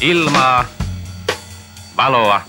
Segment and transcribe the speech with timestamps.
[0.00, 0.64] Ilmaa,
[1.96, 2.40] valoa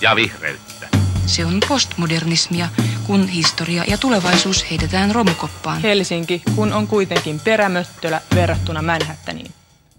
[0.00, 0.88] ja vihreyttä.
[1.26, 2.68] Se on postmodernismia,
[3.06, 5.80] kun historia ja tulevaisuus heitetään romukoppaan.
[5.80, 9.50] Helsinki, kun on kuitenkin perämöttölä verrattuna Manhattaniin.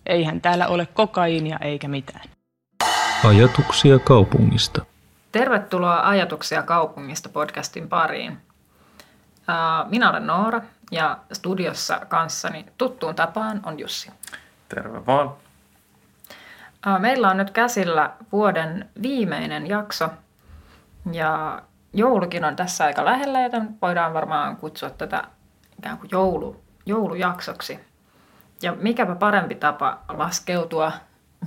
[0.05, 2.29] Eihän täällä ole kokaiinia eikä mitään.
[3.23, 4.85] Ajatuksia kaupungista.
[5.31, 8.37] Tervetuloa Ajatuksia kaupungista podcastin pariin.
[9.89, 10.61] Minä olen Noora
[10.91, 14.11] ja studiossa kanssani tuttuun tapaan on Jussi.
[14.69, 15.33] Terve vaan.
[16.99, 20.09] Meillä on nyt käsillä vuoden viimeinen jakso
[21.11, 21.61] ja
[21.93, 25.23] joulukin on tässä aika lähellä, joten voidaan varmaan kutsua tätä
[25.79, 27.79] ikään kuin joulu, joulujaksoksi.
[28.61, 30.91] Ja mikäpä parempi tapa laskeutua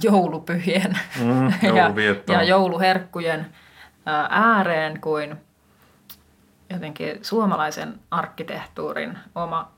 [0.03, 1.93] joulupyhien Mm, ja,
[2.35, 3.47] ja jouluherkkujen
[4.07, 5.37] ää, ääreen kuin
[6.71, 9.73] jotenkin suomalaisen arkkitehtuurin oma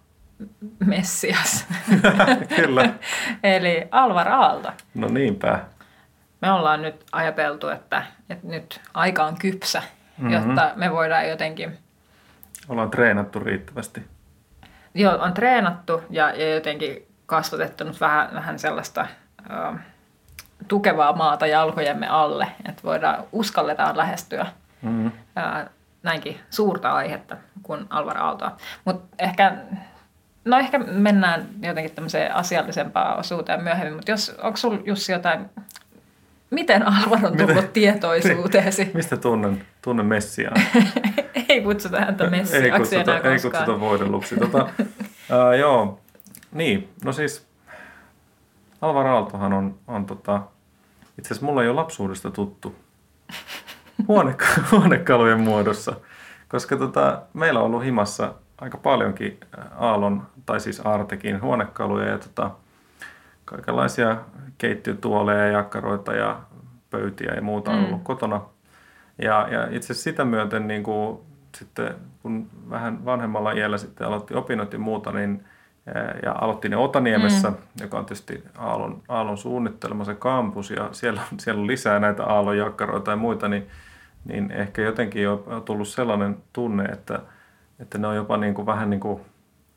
[0.86, 1.66] messias.
[2.56, 2.94] Kyllä.
[3.42, 4.72] Eli Alvar Aalto.
[4.94, 5.58] No niinpä.
[6.42, 9.82] Me ollaan nyt ajateltu, että, että nyt aika on kypsä,
[10.18, 10.32] mm-hmm.
[10.32, 11.78] jotta me voidaan jotenkin,
[12.68, 14.02] Ollaan treenattu riittävästi.
[14.94, 19.06] jo, on treenattu ja, ja jotenkin kasvatettu nyt vähän, vähän sellaista
[19.50, 19.78] ö,
[20.68, 24.46] tukevaa maata jalkojemme alle, että voidaan, uskalletaan lähestyä
[24.82, 25.12] Mm.
[25.36, 25.70] ää,
[26.02, 28.56] näinkin suurta aihetta kuin Alvar Aaltoa.
[28.84, 29.52] Mutta ehkä,
[30.44, 35.50] no ehkä mennään jotenkin tämmöiseen asiallisempaan osuuteen myöhemmin, mutta jos, onko sulla Jussi jotain,
[36.50, 38.90] miten Alvar on tullut Miten- tietoisuuteesi?
[38.94, 40.56] Mistä tunnen, tunnen Messiaan?
[41.48, 43.64] ei kutsuta häntä ei messiaksi kutsuta, enää ei koskaan.
[43.64, 44.36] kutsuta voidelluksi.
[44.36, 44.68] Tota,
[45.38, 46.00] ää, joo,
[46.52, 46.88] niin.
[47.04, 47.46] No siis
[48.80, 50.42] Alvar Aaltohan on, on tota,
[51.18, 52.74] itse asiassa mulla ei ole lapsuudesta tuttu
[54.08, 54.36] Huone,
[54.70, 55.96] huonekalujen muodossa,
[56.48, 62.18] koska tota, meillä on ollut himassa aika paljonkin ää, Aallon, tai siis Artekin huonekaluja ja
[62.18, 62.50] tota,
[63.44, 64.16] kaikenlaisia
[64.58, 66.40] keittiötuoleja ja jakkaroita ja
[66.90, 67.84] pöytiä ja muuta on Mm.
[67.84, 68.40] ollut kotona.
[69.18, 71.18] Ja, ja itse sitä myöten niin kuin,
[71.56, 75.44] sitten, kun vähän vanhemmalla iällä sitten aloitti opinnot ja muuta, niin
[75.94, 77.56] ää, ja aloitti ne Otaniemessä, mm.
[77.80, 82.24] joka on tietysti Aallon, Aallon suunnittelema se kampus, ja siellä, on- siellä on lisää näitä
[82.24, 83.66] Aallon jakkaroita ja muita, niin,
[84.24, 87.20] niin ehkä jotenkin on tullut sellainen tunne, että,
[87.82, 89.20] että ne on jopa niin kuin vähän niin kuin,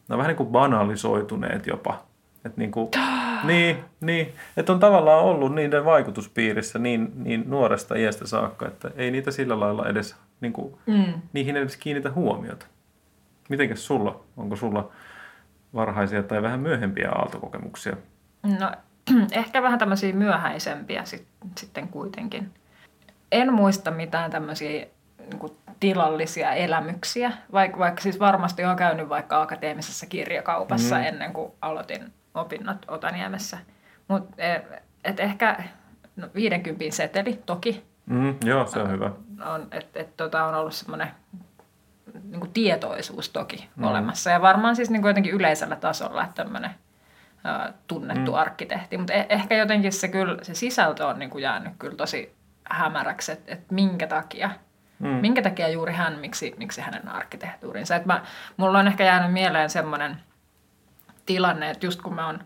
[0.10, 2.04] ne on vähän niin kuin banalisoituneet jopa.
[2.46, 2.90] Että niin, kuin,
[3.44, 9.12] niin, niin, että on tavallaan ollut niiden vaikutuspiirissä niin, niin nuoresta iästä saakka, että ei
[9.12, 11.14] niitä sillä lailla edes, niin kuin, Mm.
[11.34, 12.66] niihin edes kiinnitä huomiota.
[13.50, 14.20] Mitenkäs sulla?
[14.38, 14.90] Onko sulla
[15.74, 17.98] varhaisia tai vähän myöhempiä aaltokokemuksia?
[18.60, 18.72] No
[19.32, 21.26] ehkä vähän tämmöisiä myöhäisempiä sit,
[21.58, 22.52] sitten kuitenkin.
[23.32, 30.06] En muista mitään tämmöisiä niin tilallisia elämyksiä, vaikka, vaikka siis varmasti olen käynyt vaikka akateemisessa
[30.06, 31.04] kirjakaupassa Mm.
[31.04, 33.58] ennen kuin aloitin opinnot Otaniemessä.
[34.08, 34.36] Mutta
[35.04, 35.64] et ehkä
[36.16, 39.12] no, 50 seteli toki Mm, joo, se on hyvä.
[39.46, 41.08] on, että et, tota on ollut semmoinen
[42.24, 43.84] niin tietoisuus toki Mm.
[43.84, 44.30] olemassa.
[44.30, 46.72] Ja varmaan siis niin kuin jotenkin yleisellä tasolla, tämmöinen
[47.46, 48.38] ä, tunnettu mm.
[48.38, 48.98] arkkitehti.
[48.98, 53.32] Mutta e- ehkä jotenkin se, kyllä, se sisältö on niin kuin jäänyt kyllä tosi hämäräksi,
[53.32, 54.50] että et minkä takia.
[55.00, 55.08] Mm.
[55.08, 57.96] Minkä takia juuri hän, miksi, miksi hänen arkkitehtuurinsa.
[57.96, 58.22] Et mä,
[58.58, 60.18] mulla on ehkä jäänyt mieleen semmoinen
[61.26, 62.40] tilanne, että just kun mä oon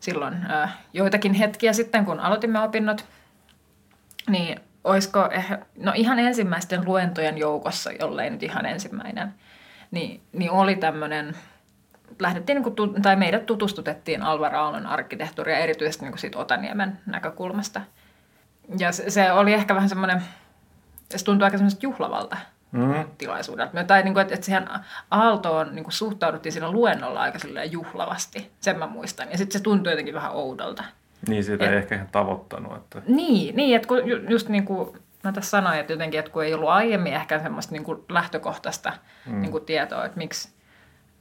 [0.00, 3.06] silloin ä, joitakin hetkiä sitten, kun aloitimme opinnot,
[4.28, 9.34] niin olisiko ehkä, no ihan ensimmäisten luentojen joukossa, jollei nyt ihan ensimmäinen,
[9.90, 11.36] niin, niin oli tämmöinen,
[12.18, 17.80] lähdettiin, niin kuin, tai meidät tutustutettiin Alvar Aallon arkkitehtuuria erityisesti niin kuin siitä Otaniemen näkökulmasta.
[18.78, 20.22] Ja se, se oli ehkä vähän semmoinen,
[21.18, 22.36] se tuntui aika semmoiselta juhlavalta
[22.72, 22.94] Mm.
[23.18, 23.84] tilaisuudelta.
[23.84, 24.68] Tai niin kuin, että, että siihen
[25.10, 27.38] Aaltoon niin kuin suhtauduttiin siinä luennolla aika
[27.70, 29.30] juhlavasti, sen mä muistan.
[29.30, 30.84] Ja sitten se tuntui jotenkin vähän oudolta.
[31.28, 32.76] Niin siitä ei Et- ehkä ihan tavoittanut.
[32.76, 33.02] Että...
[33.06, 36.44] Niin, niin että kun ju- just niin kuin mä tässä sanoin, että jotenkin, että kun
[36.44, 38.92] ei ollut aiemmin ehkä semmoista niin kuin lähtökohtaista
[39.26, 39.40] mm.
[39.40, 40.48] niin kuin tietoa, että miksi,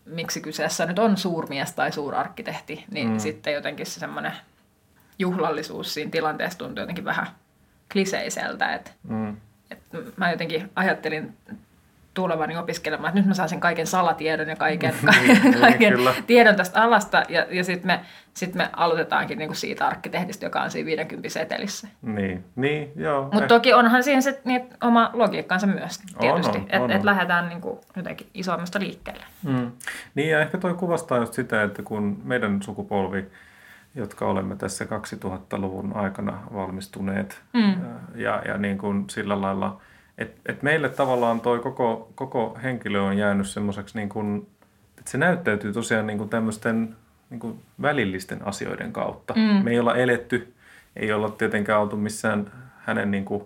[0.06, 3.20] miksi kyseessä nyt on suurmies tai suurarkkitehti, niin Mm.
[3.20, 4.34] sitten jotenkin se semmoinen
[5.20, 7.28] juhlallisuus siinä tilanteessa tuntui jotenkin vähän
[7.92, 9.38] kliseiseltä, että, Mm.
[9.72, 11.34] Että mä jotenkin ajattelin
[12.14, 16.14] tulevani opiskelemaan, että nyt mä saan sen kaiken salatiedon ja kaiken, Niin, kaiken kyllä.
[16.28, 18.00] tiedon tästä alasta ja, ja sitten me,
[18.34, 21.88] sit me aloitetaankin niinku siitä arkkitehdistä, joka on siinä 50 setelissä.
[22.02, 23.24] Niin, niin, joo.
[23.24, 27.06] Mutta Eh- toki onhan siinä se niin, oma logiikkansa myös tietysti, että et on.
[27.06, 29.24] lähdetään niinku jotenkin isommasta liikkeelle.
[29.44, 29.72] Mm.
[30.16, 33.26] Niin ja ehkä toi kuvastaa just sitä, että kun meidän sukupolvi,
[33.96, 37.76] jotka olemme tässä 2000-luvun aikana valmistuneet Mm.
[38.16, 39.82] ja, ja niin kuin sillä lailla,
[40.18, 44.48] että et meille tavallaan toi koko, koko henkilö on jäänyt semmoiseksi, niin kuin,
[44.98, 46.96] että se näyttäytyy tosiaan niin kuin tämmöisten
[47.30, 49.34] niin kuin välillisten asioiden kautta.
[49.34, 49.64] Mm.
[49.64, 50.54] Me ei olla eletty
[50.96, 53.44] ei olla tietenkään oltu missään hänen niin kuin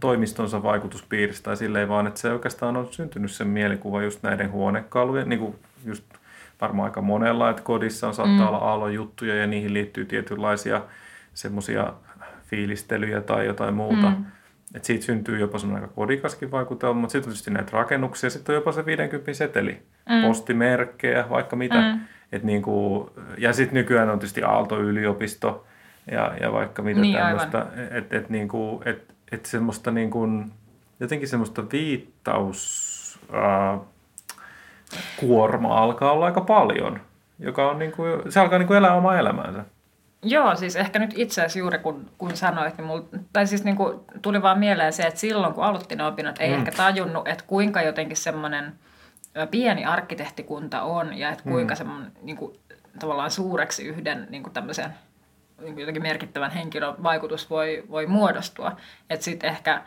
[0.00, 5.28] toimistonsa vaikutuspiiristä tai silleen, vaan että se oikeastaan on syntynyt sen mielikuva just näiden huonekalujen,
[5.28, 5.54] niin kuin
[5.84, 6.04] just
[6.60, 8.48] varmaan aika monella, että kodissa on saattaa mm.
[8.48, 10.82] olla aallon juttuja ja niihin liittyy tietynlaisia
[11.34, 11.92] semmoisia
[12.44, 14.10] fiilistelyjä tai jotain muuta.
[14.10, 14.24] Mm.
[14.74, 18.52] Et siitä syntyy jopa semmoinen aika kodikaskin vaikutelma, mutta sitten on tietysti näitä rakennuksia, sitten
[18.52, 20.22] on jopa se 50 seteli, mm.
[20.22, 21.80] postimerkkejä, vaikka mitä.
[21.80, 22.00] Mm.
[22.32, 25.66] Et niinku, ja sitten nykyään on tietysti Aalto-yliopisto
[26.10, 27.66] ja, ja vaikka mitä niin, tämmöistä.
[27.90, 30.28] Että et, niinku, et, et semmoista niinku,
[31.00, 33.18] jotenkin semmoista viittaus...
[33.34, 33.80] Äh,
[35.16, 37.00] kuorma alkaa olla aika paljon,
[37.38, 39.64] joka on niinku, se alkaa niinku elää omaa elämäänsä.
[40.22, 43.76] Joo, siis ehkä nyt itse asiassa juuri kun, kun sanoit, niin mulla, tai siis niin
[43.76, 46.54] kuin tuli vaan mieleen se, että silloin kun aloitti ne opinnot, ei mm.
[46.54, 48.72] ehkä tajunnut, että kuinka jotenkin semmoinen
[49.50, 51.78] pieni arkkitehtikunta on ja että kuinka mm.
[51.78, 52.56] semmoinen niin kuin,
[52.98, 54.90] tavallaan suureksi yhden niin kuin tämmöisen
[55.60, 58.76] niin kuin jotenkin merkittävän henkilön vaikutus voi, voi muodostua.
[59.10, 59.82] Että sitten ehkä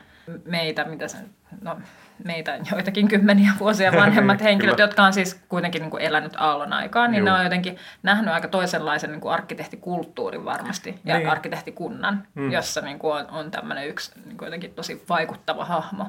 [0.46, 1.30] meitä, mitä sen,
[1.62, 1.78] no
[2.24, 7.12] meitä joitakin kymmeniä vuosia vanhemmat henkilöt, jotka on siis kuitenkin niin kuin elänyt aallon aikaan,
[7.12, 7.36] niin Joo.
[7.36, 11.30] ne on jotenkin nähnyt aika toisenlaisen niin kuin arkkitehtikulttuurin varmasti ja niin.
[11.30, 12.52] arkkitehtikunnan, mm.
[12.52, 16.06] jossa niin kuin on, on tämmöinen yksi niin kuin jotenkin tosi vaikuttava hahmo.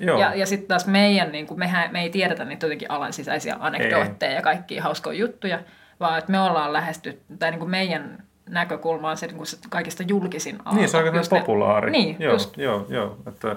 [0.00, 0.20] Joo.
[0.20, 3.56] Ja, ja sitten taas meidän, niin kuin mehän, me ei tiedetä niitä jotenkin alan sisäisiä
[3.60, 5.60] anekdootteja ja kaikkia hauskoja juttuja,
[6.00, 9.58] vaan että me ollaan lähesty, tai niin kuin meidän näkökulma on se, niin kuin se
[9.70, 10.80] kaikista julkisin aalto.
[10.80, 11.90] Niin, se on aika populaari.
[11.90, 12.58] Niin, joo, just.
[12.58, 13.16] joo, joo.
[13.28, 13.56] Että,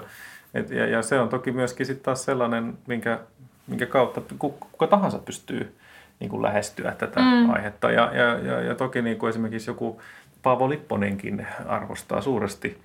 [0.54, 3.18] et, ja, ja se on toki myöskin sitten taas sellainen, minkä,
[3.66, 5.76] minkä kautta kuka tahansa pystyy
[6.20, 7.50] niin kuin lähestyä tätä mm.
[7.50, 7.90] aihetta.
[7.90, 10.00] Ja, ja, ja, ja toki niin kuin esimerkiksi joku
[10.42, 12.82] Paavo Lipponenkin arvostaa suuresti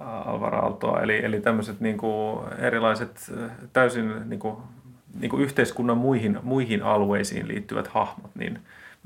[0.00, 1.00] Alvar Aaltoa.
[1.00, 3.32] Eli, eli tämmöiset niin kuin erilaiset
[3.72, 4.56] täysin niin kuin,
[5.20, 8.58] niin kuin yhteiskunnan muihin, muihin alueisiin liittyvät hahmot, niin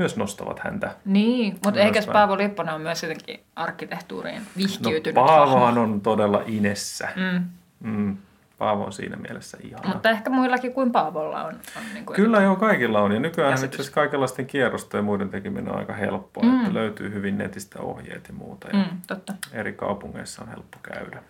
[0.03, 0.95] myös nostavat häntä.
[1.05, 7.09] Niin, mutta eikä Paavo Lipponen on myös jotenkin arkkitehtuuriin vihkiytynyt no, Paavohan on todella inessä.
[7.17, 7.45] Mm.
[7.81, 8.17] Mm.
[8.59, 9.89] Paavo on siinä mielessä ihana.
[9.89, 11.55] Mutta ehkä muillakin kuin Paavolla on.
[11.77, 13.13] on niin kuin Kyllä joo, kaikilla on.
[13.13, 16.45] Ja nykyään itse asiassa kaikenlaisten kierrosten ja muiden tekeminen on aika helppoa.
[16.45, 16.61] Mm.
[16.61, 18.69] Että löytyy hyvin netistä ohjeet ja muuta.
[18.69, 19.35] Ja mm, totta.
[19.53, 21.23] Eri kaupungeissa on helppo käydä.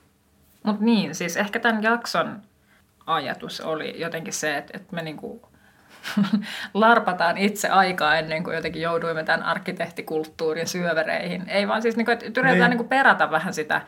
[0.62, 2.42] Mutta niin, siis ehkä tämän jakson
[3.06, 5.51] ajatus oli jotenkin se, että, että me niinku
[6.74, 11.48] larpataan itse aikaa ennen kuin jotenkin jouduimme tämän arkkitehtikulttuurin syövereihin.
[11.48, 12.70] Ei vaan siis, niinku, että yritetään niin.
[12.70, 13.80] niinku perata vähän sitä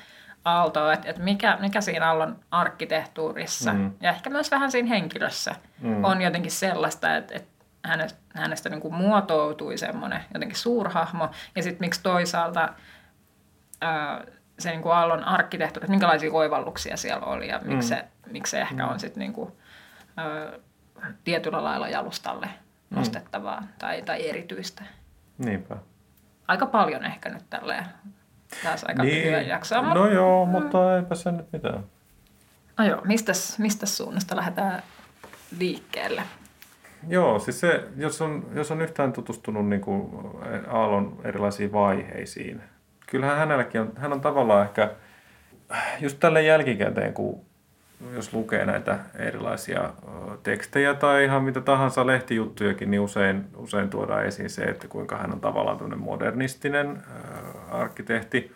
[0.45, 3.93] Aaltoa, että, että mikä, mikä siinä Aallon arkkitehtuurissa mm.
[4.01, 6.05] ja ehkä myös vähän siinä henkilössä mm.
[6.05, 7.49] on jotenkin sellaista, että, että
[7.85, 12.69] hänestä, hänestä niin kuin muotoutui semmoinen jotenkin suurhahmo ja sitten miksi toisaalta
[13.81, 14.25] ää,
[14.59, 17.99] se niin kuin Aallon arkkitehtuuri, että minkälaisia oivalluksia siellä oli ja miksi, mm.
[17.99, 18.91] se, miksi se ehkä mm.
[18.91, 19.53] on sitten niin kuin,
[20.17, 20.53] ää,
[21.25, 22.97] tietyllä lailla jalustalle mm.
[22.97, 23.69] nostettavaa mm.
[23.79, 24.83] tai, tai erityistä.
[25.39, 25.77] Niinpä.
[26.49, 27.85] Aika paljon ehkä nyt tälleen
[28.63, 29.95] Taas aika niin, lyhyen jaksoa.
[29.95, 30.53] No joo, mm.
[30.53, 31.85] mutta eipä se nyt mitään.
[32.79, 34.83] No joo, mistäs, mistäs suunnasta lähdetään
[35.59, 36.23] liikkeelle?
[37.09, 40.11] Joo, siis se, jos on, jos on yhtään tutustunut niin kuin
[40.69, 42.63] Aallon erilaisiin vaiheisiin,
[43.07, 44.91] kyllähän hänelläkin on, hän on tavallaan ehkä
[46.01, 47.45] just tälle jälkikäteen, kun
[48.13, 49.91] jos lukee näitä erilaisia
[50.43, 55.33] tekstejä tai ihan mitä tahansa lehtijuttujakin, niin usein, usein tuodaan esiin se, että kuinka hän
[55.33, 57.03] on tavallaan tämmöinen modernistinen
[57.71, 58.53] arkkitehti.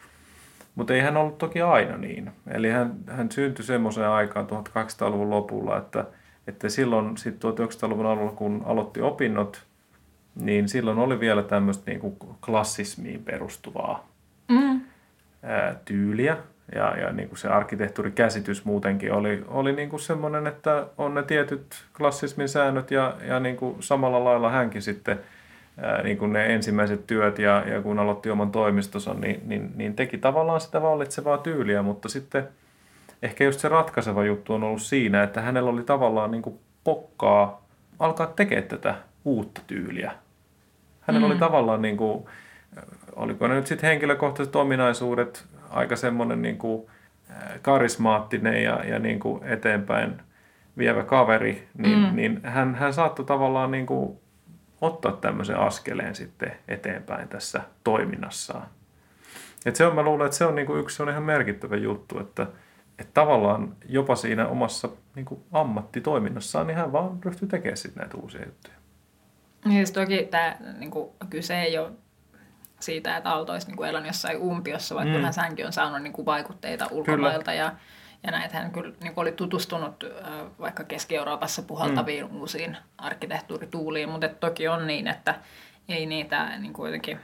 [0.75, 2.31] Mutta ei hän ollut toki aina niin.
[2.51, 6.05] Eli hän, hän syntyi semmoiseen aikaan 1800-luvun lopulla, että,
[6.47, 9.63] että silloin sitten 1900-luvun alulla, kun aloitti opinnot,
[10.35, 14.09] niin silloin oli vielä tämmöistä niin kuin klassismiin perustuvaa
[14.49, 14.81] mm.
[15.43, 16.37] ää, tyyliä
[16.75, 21.23] ja, ja niin kuin se arkkitehtuurikäsitys muutenkin oli, oli niin kuin semmoinen, että on ne
[21.23, 25.21] tietyt klassismin säännöt ja, ja niin kuin samalla lailla hänkin sitten
[25.83, 29.95] ää, niin kuin ne ensimmäiset työt ja, ja kun aloitti oman toimistonsa, niin, niin, niin
[29.95, 32.49] teki tavallaan sitä vallitsevaa tyyliä, mutta sitten
[33.23, 37.63] ehkä just se ratkaiseva juttu on ollut siinä, että hänellä oli tavallaan niin kuin pokkaa
[37.99, 38.95] alkaa tekemään tätä
[39.25, 40.13] uutta tyyliä.
[41.01, 41.33] Hänellä mm.
[41.33, 42.25] oli tavallaan, niin kuin,
[43.17, 46.87] oliko ne nyt sitten henkilökohtaiset ominaisuudet, aika semmoinen niin kuin
[47.63, 50.23] karismaattinen ja, ja niin kuin eteenpäin
[50.79, 52.17] vievä kaveri, niin, mm.
[52.17, 54.19] niin hän, hän saattoi tavallaan niin kuin
[54.81, 58.67] ottaa tämmöisen askeleen sitten eteenpäin tässä toiminnassaan.
[59.67, 61.77] Et se on, mä luulen, että se on niin kuin yksi se on ihan merkittävä
[61.77, 62.43] juttu, että,
[62.99, 68.17] että tavallaan jopa siinä omassa niin kuin ammattitoiminnassaan, niin hän vaan ryhtyy tekemään sitten näitä
[68.17, 68.75] uusia juttuja.
[69.65, 71.91] Niin siis toki tämä niin kuin, kyse ei ole
[72.81, 75.15] siitä, että Aalto olisi niin kuin elänyt jossain umpiossa, vaikka mm.
[75.15, 77.73] kyllähän hänkin on saanut niin kuin vaikutteita ulkomailta ja,
[78.23, 80.05] ja näitä hän kyllä niin kuin oli tutustunut
[80.61, 82.37] vaikka Keski-Euroopassa puhaltaviin mm.
[82.41, 85.35] uusiin arkkitehtuurituuliin, mutta toki on niin, että
[85.89, 87.21] ei niitä niin kuin jotenkin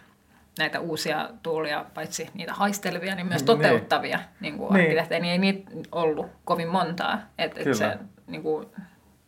[0.58, 3.46] näitä uusia tuulia, paitsi niitä haistelevia, niin myös Niin.
[3.46, 4.80] toteuttavia niin kuin Niin.
[4.82, 7.18] arkkitehtejä, niin ei niitä ollut kovin montaa.
[7.38, 8.66] Et, et se, niin kuin,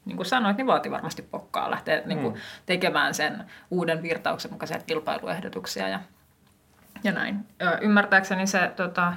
[0.04, 2.35] niin kuin sanoit, niin vaati varmasti pokkaa lähteä niin kuin,
[2.66, 6.00] tekemään sen uuden virtauksen mukaisia kilpailuehdotuksia ja,
[7.05, 7.37] ja näin.
[7.81, 9.12] Ymmärtääkseni se, tota,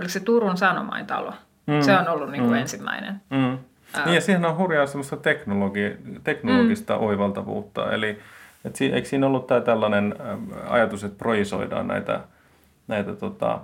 [0.00, 1.34] oliko se Turun Sanomaintalo,
[1.66, 1.80] Mm.
[1.82, 2.58] se on ollut niin kuin Mm.
[2.60, 3.20] ensimmäinen.
[3.30, 3.58] Mm.
[4.04, 7.02] Niin ja siihen on hurjaa semmoista teknologi- teknologista mm.
[7.02, 7.92] oivaltavuutta.
[7.92, 8.18] Eli
[8.64, 10.14] et si- eikö siinä ollut tämä tällainen
[10.68, 12.20] ajatus, että projisoidaan näitä,
[12.88, 13.60] näitä tota,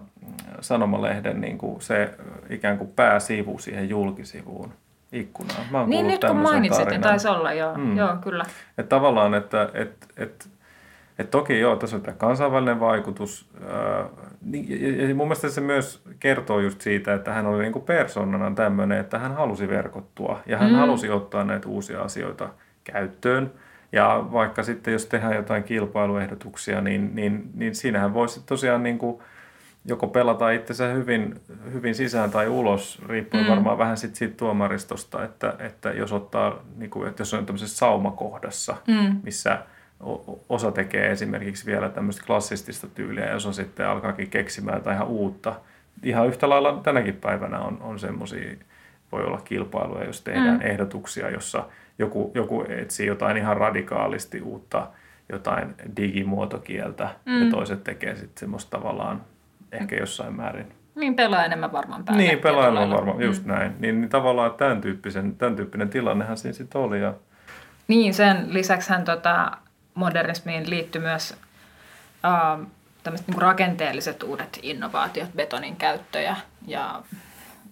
[0.61, 2.15] sanomalehden niin kuin se
[2.51, 4.73] ikään kuin pääsivu siihen julkisivuun
[5.13, 5.61] ikkunaan.
[5.71, 7.03] Mä oon Niin nyt kun mainitsit, niin tarinan.
[7.09, 7.97] taisi olla, joo, Mm.
[7.97, 8.45] joo kyllä.
[8.79, 10.49] Että tavallaan, että et, et,
[11.19, 13.51] et toki joo, tässä on tämä kansainvälinen vaikutus.
[14.43, 18.99] Niin, ja, mun mielestä se myös kertoo just siitä, että hän oli niinku persoonana tämmöinen,
[18.99, 20.77] että hän halusi verkottua ja hän mm.
[20.77, 22.49] halusi ottaa näitä uusia asioita
[22.85, 23.53] käyttöön.
[23.93, 29.23] Ja vaikka sitten jos tehdään jotain kilpailuehdotuksia, niin, niin, niin siinähän voisi tosiaan niin kuin
[29.85, 31.41] joko pelata itsensä hyvin,
[31.73, 33.51] hyvin sisään tai ulos, riippuen mm.
[33.51, 37.77] varmaan vähän sit siitä tuomaristosta, että, että jos ottaa, niin kuin, että jos on tämmöisessä
[37.77, 39.21] saumakohdassa, mm.
[39.23, 39.59] missä
[40.49, 45.55] osa tekee esimerkiksi vielä tämmöistä klassistista tyyliä ja osa sitten alkaakin keksimään jotain ihan uutta.
[46.03, 48.57] Ihan yhtä lailla tänäkin päivänä on, on semmoisia,
[49.13, 50.67] voi olla kilpailuja, jos tehdään mm.
[50.67, 51.65] ehdotuksia, jossa
[51.99, 54.87] joku, joku etsii jotain ihan radikaalisti uutta,
[55.33, 57.45] jotain digimuotokieltä mm.
[57.45, 59.23] ja toiset tekee sitten semmoista tavallaan
[59.73, 60.67] ehkä jossain määrin.
[60.95, 62.23] Niin pelaa enemmän varmaan päälle.
[62.23, 63.73] Niin, on tietyllä varmaan, just näin.
[63.79, 67.01] Niin, niin tavallaan tämän, tyyppisen, tämän tyyppinen tilannehan siinä sitten oli.
[67.01, 67.15] Ja,
[67.89, 69.53] Niin, sen lisäksi hän tota,
[69.99, 71.35] modernismiin liittyi myös
[72.25, 72.67] äh,
[73.03, 76.37] tämmöiset niin rakenteelliset uudet innovaatiot, betonin käyttö ja,
[76.67, 77.03] ja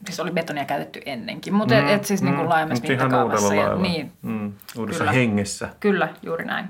[0.07, 3.55] siis oli betonia käytetty ennenkin, mutta mm, et, siis mm, niin kuin laajemmassa ihan mittakaavassa.
[3.55, 3.83] Ja, lailla.
[3.83, 5.13] niin, mm, uudessa Kyllä.
[5.13, 5.69] hengessä.
[5.81, 6.67] Kyllä, juuri näin.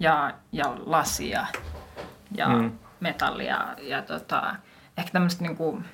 [0.00, 1.46] Ja, ja lasia
[2.34, 2.54] ja Mm.
[2.62, 2.72] mm.
[3.00, 4.54] metallia ja tota,
[4.98, 5.84] ehkä tämmöiset niin kuin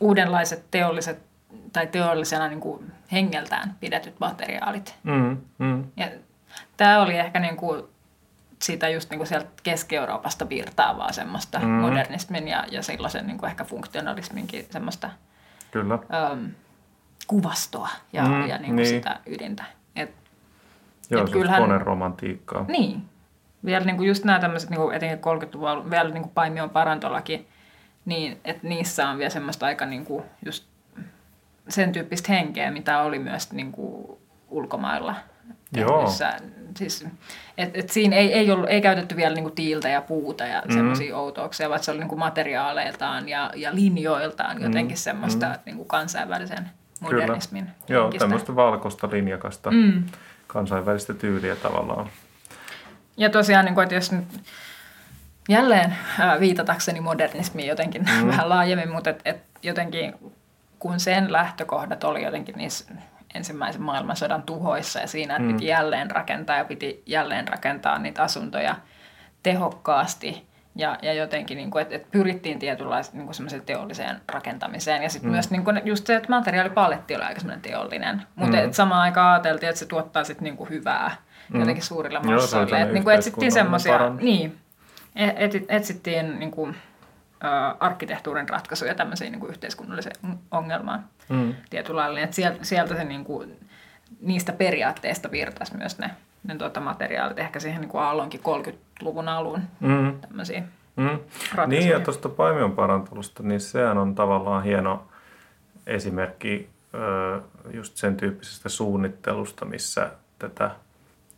[0.00, 1.18] uudenlaiset teolliset
[1.72, 4.94] tai teollisena niin kuin hengeltään pidetyt materiaalit.
[5.02, 6.08] Mm, mm, Ja
[6.76, 7.82] tämä oli ehkä niin kuin
[8.62, 11.66] siitä just niin kuin sieltä Keski-Euroopasta virtaavaa semmoista Mm.
[11.66, 15.10] modernismin ja, ja sellaisen niin kuin ehkä funktionalisminkin semmoista
[15.70, 15.94] kyllä.
[16.32, 16.48] äm,
[17.26, 18.86] kuvastoa ja, Mm, ja niin kuin niin.
[18.86, 19.64] sitä ydintä.
[19.96, 20.12] Et,
[21.10, 22.64] Joo, et on kyllähän- koneromantiikkaa.
[22.68, 23.02] niin.
[23.64, 27.48] Vielä niin kuin just nämä tämmöiset, niin kuin etenkin 30-luvulla, vielä niin kuin Paimion parantolaki,
[28.04, 30.64] niin että niissä on vielä semmoista aika niin kuin just
[31.68, 35.14] sen tyyppistä henkeä, mitä oli myös niin kuin ulkomailla.
[35.76, 36.12] Joo.
[36.76, 37.06] Siis,
[37.58, 40.62] et, et siinä ei, ei, ollut, ei käytetty vielä niin kuin tiiltä ja puuta ja
[40.68, 40.74] mm.
[40.74, 45.54] semmoisia outouksia, vaan se oli niin kuin materiaaleiltaan ja, ja linjoiltaan jotenkin semmoista mm.
[45.64, 48.24] niin kuin kansainvälisen modernismin Joo, henkistä.
[48.24, 50.04] tämmöistä valkoista linjakasta Mm.
[50.46, 52.10] kansainvälistä tyyliä tavallaan.
[53.16, 54.24] Ja tosiaan, niin kuin, että jos nyt
[55.48, 55.96] jälleen
[56.40, 58.28] viitatakseni modernismiin jotenkin mm.
[58.28, 60.14] vähän laajemmin, mutta et, et jotenkin
[60.78, 62.94] kun sen lähtökohdat oli jotenkin niissä
[63.34, 65.52] ensimmäisen maailmansodan tuhoissa ja siinä, että Mm.
[65.54, 68.76] piti jälleen rakentaa ja piti jälleen rakentaa niitä asuntoja
[69.42, 75.02] tehokkaasti ja, ja jotenkin, niin kuin, että, että pyrittiin tietynlaiseen niin teolliseen rakentamiseen.
[75.02, 75.32] Ja sitten mm.
[75.32, 78.22] myös niin kuin, just se, että materiaalipaletti oli aika semmoinen teollinen.
[78.34, 78.72] Mutta Mm.
[78.72, 81.16] samaan aikaan ajateltiin, että se tuottaa sitten niin kuin hyvää
[81.48, 81.60] Mm.
[81.60, 82.80] jotenkin suurilla Joo, se oli massoille.
[82.82, 84.58] Että niin kuin etsittiin semmoisia, niin,
[85.16, 86.76] et, etsittiin niin kuin,
[87.80, 90.16] arkkitehtuurin ratkaisuja tämmöisiin niin kuin yhteiskunnalliseen
[90.50, 91.54] ongelmaan Mm.
[91.70, 92.20] tietyllä lailla.
[92.20, 93.60] Että sieltä, sieltä se niin kuin,
[94.20, 96.10] niistä periaatteista virtasi myös ne,
[96.44, 100.20] ne tuota, materiaalit ehkä siihen niin kuin Aallonkin 30-luvun alun Mm.
[100.20, 100.62] tämmöisiä
[100.96, 101.04] Mm.
[101.04, 101.66] ratkaisuja.
[101.66, 105.02] Niin, ja tuosta Paimion parantelusta, niin sehän on tavallaan hieno
[105.86, 106.70] esimerkki
[107.70, 110.70] just sen tyyppisestä suunnittelusta, missä tätä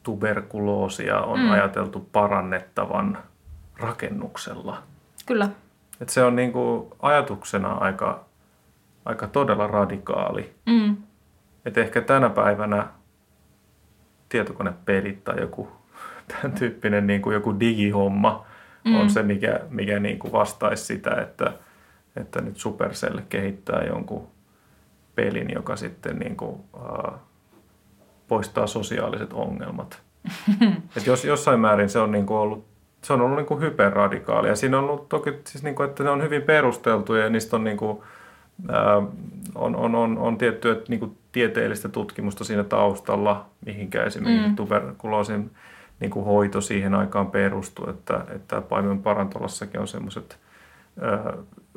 [0.03, 1.51] tuberkuloosia on mm.
[1.51, 3.19] ajateltu parannettavan
[3.77, 4.83] rakennuksella.
[5.27, 5.49] Kyllä.
[6.01, 8.25] Et se on niinku ajatuksena aika,
[9.05, 10.55] aika todella radikaali.
[10.67, 10.97] Mm.
[11.65, 12.87] Et ehkä tänä päivänä
[14.29, 15.69] tietokonepelit tai joku
[16.29, 18.47] tämän tyyppinen niin kuin joku digihomma
[18.85, 19.01] mm.
[19.01, 21.53] on se, mikä, mikä niin kuin vastaisi sitä, että,
[22.17, 24.29] että nyt Supercell kehittää jonkun
[25.15, 27.15] pelin, joka sitten niin kuin, uh,
[28.29, 30.03] poistaa sosiaaliset ongelmat.
[30.97, 32.70] Et jos, jossain määrin se on niin kuin ollut
[33.03, 36.05] se on ollut niin kuin hyperradikaali ja siinä on ollut toki siis niin kuin, että
[36.05, 37.99] ne on hyvin perusteltuja ja niistä on niin kuin,
[38.69, 38.97] ää,
[39.55, 44.57] on, on, on, on tiettyä niin kuin tieteellistä tutkimusta siinä taustalla, mihinkä esimerkiksi mm.
[44.57, 45.51] tuberkuloosin
[46.01, 50.39] niin kuin hoito siihen aikaan perustuu, että, että Paimion parantolassakin on semmoiset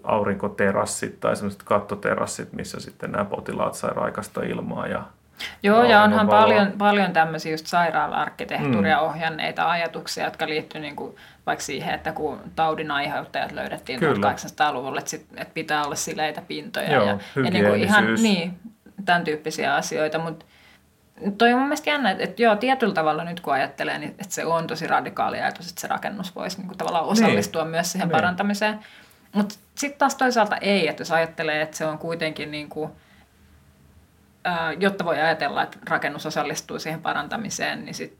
[0.04, 5.04] aurinkoterassit tai semmoiset kattoterassit, missä sitten nämä potilaat sai raikasta ilmaa ja
[5.64, 9.04] Joo, ja onhan paljon, paljon tämmöisiä just sairaala-arkkitehtuuria mm.
[9.04, 14.32] ohjanneita ajatuksia, jotka liittyy niin kuin vaikka siihen, että kun taudin aiheuttajat löydettiin Kyllä.
[14.32, 18.60] 1800-luvulla, että, sit, että pitää olla sileitä pintoja Joo, ja, ja niin kuin ihan niin,
[19.06, 20.46] tämän tyyppisiä asioita, mutta
[21.38, 24.34] toi on mun mielestä jännä, että, että joo, tietyllä tavalla nyt kun ajattelee, niin että
[24.36, 28.08] se on tosi radikaali ajatus, että se rakennus voisi niin kuin tavallaan osallistua myös siihen
[28.08, 28.16] Niin.
[28.16, 28.80] parantamiseen.
[29.32, 32.92] Mutta sitten taas toisaalta ei, että jos ajattelee, että se on kuitenkin niin kuin,
[34.80, 38.18] jotta voi ajatella, että rakennus osallistuu siihen parantamiseen, niin sit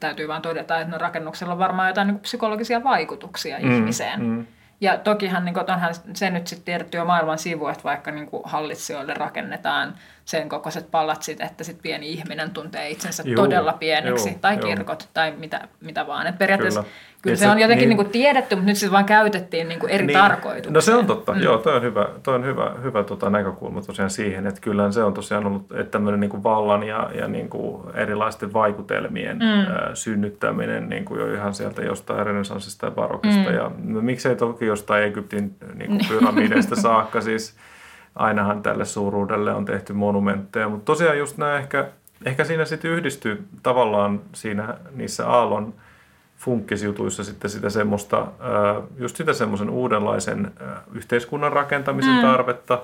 [0.00, 4.22] täytyy vaan todeta, että no rakennuksella on varmaan jotain niin psykologisia vaikutuksia mm, ihmiseen.
[4.22, 4.46] mm.
[4.80, 8.26] Ja tokihan niin kuin, onhan se nyt sitten tiedetty jo maailman sivu, että vaikka niin
[8.26, 14.28] kuin hallitsijoille rakennetaan sen kokoiset palatsit, että sitten pieni ihminen tuntee itsensä Juu, todella pieneksi,
[14.28, 14.62] juu, tai juu.
[14.62, 16.26] kirkot, tai mitä, mitä vaan.
[16.26, 16.94] Et periaatteessa Kyllä.
[17.26, 19.04] Kyllä, kyllä Et se se- on jotenkin niin- niin, niin tiedetty, mutta nyt se vaan
[19.04, 20.18] käytettiin niin kuin eri Niin.
[20.18, 20.72] tarkoituksiin.
[20.72, 21.40] No se on totta, mm.
[21.42, 25.02] joo, toi on hyvä, toi on hyvä, hyvä tota näkökulma tosiaan siihen, että kyllähän se
[25.04, 29.72] on tosiaan ollut että tämmöinen niin kuin vallan ja, ja niin kuin erilaisten vaikutelmien mm.
[29.72, 33.54] ää, synnyttäminen niin kuin jo ihan sieltä jostain renesanssista ja barokista mm.
[33.56, 37.56] ja no, miksei toki jostain Egyptin niin kuin pyramideista saakka, siis
[38.14, 41.86] ainahan tälle suuruudelle on tehty monumentteja, mutta tosiaan just nämä ehkä,
[42.24, 45.74] ehkä siinä sitten yhdistyy tavallaan siinä niissä aallon
[46.36, 48.26] funkkisjutuissa sitten sitä semmoista,
[48.98, 50.52] just sitä semmoisen uudenlaisen
[50.92, 52.22] yhteiskunnan rakentamisen mm.
[52.22, 52.82] tarvetta,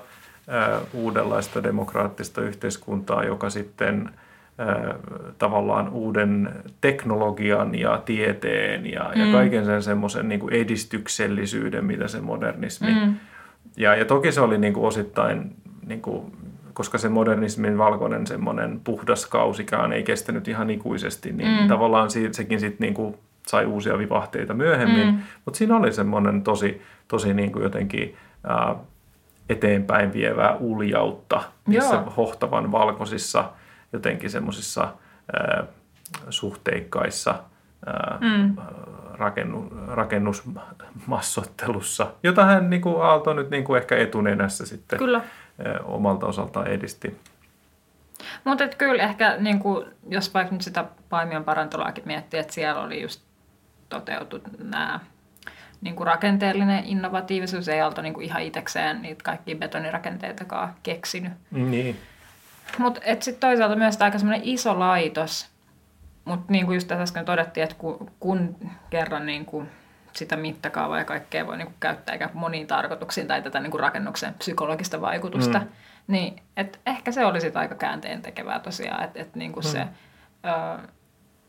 [0.93, 4.09] uudenlaista demokraattista yhteiskuntaa, joka sitten
[5.37, 6.49] tavallaan uuden
[6.81, 9.21] teknologian ja tieteen ja, mm.
[9.21, 12.91] ja kaiken sen semmoisen niin edistyksellisyyden, mitä se modernismi.
[12.91, 13.15] Mm.
[13.77, 15.55] Ja, ja toki se oli niin kuin osittain,
[15.85, 16.33] niin kuin,
[16.73, 21.67] koska se modernismin valkoinen semmoinen puhdas kausikaan ei kestänyt ihan ikuisesti, niin mm.
[21.67, 23.15] tavallaan si- sekin sitten niin kuin
[23.47, 25.07] sai uusia vivahteita myöhemmin.
[25.07, 25.19] Mm.
[25.45, 28.75] Mutta siinä oli semmoinen tosi, tosi niin kuin jotenkin ää,
[29.49, 32.13] eteenpäin vievää uljautta niissä Joo.
[32.17, 33.51] hohtavan valkoisissa
[33.93, 34.93] jotenkin semmoisissa
[36.29, 37.35] suhteikkaissa
[37.85, 38.55] ää, mm.
[39.13, 45.17] rakennu, rakennusmassottelussa, jota hän niin kuin Aalto nyt niin kuin ehkä etunenässä sitten Kyllä.
[45.17, 45.25] ää,
[45.83, 47.17] omalta osaltaan edisti.
[48.43, 53.01] Mutta kyllä ehkä, niin kuin, jos vaikka nyt sitä Paimion parantolaakin miettii, että siellä oli
[53.01, 53.21] just
[53.93, 54.99] toteutut nämä
[55.81, 61.33] niin kuin rakenteellinen innovatiivisuus, ei oltu niin kuin ihan itsekseen niitä kaikkia betonirakenteitakaan keksinyt.
[61.51, 61.99] Niin.
[62.77, 65.49] Mutta sitten toisaalta myös aika semmoinen iso laitos,
[66.25, 68.55] mutta niin kuin just tässä äsken todettiin, että kun, kun
[68.89, 69.69] kerran niin kuin
[70.13, 73.71] sitä mittakaavaa ja kaikkea voi niin kuin käyttää ikään kuin moniin tarkoituksiin tai tätä niin
[73.71, 75.67] kuin rakennuksen psykologista vaikutusta, mm.
[76.07, 79.71] niin et ehkä se oli sitten aika käänteen tekevää tosiaan, että et niin kuin mm.
[79.71, 79.87] se
[80.45, 80.87] ö,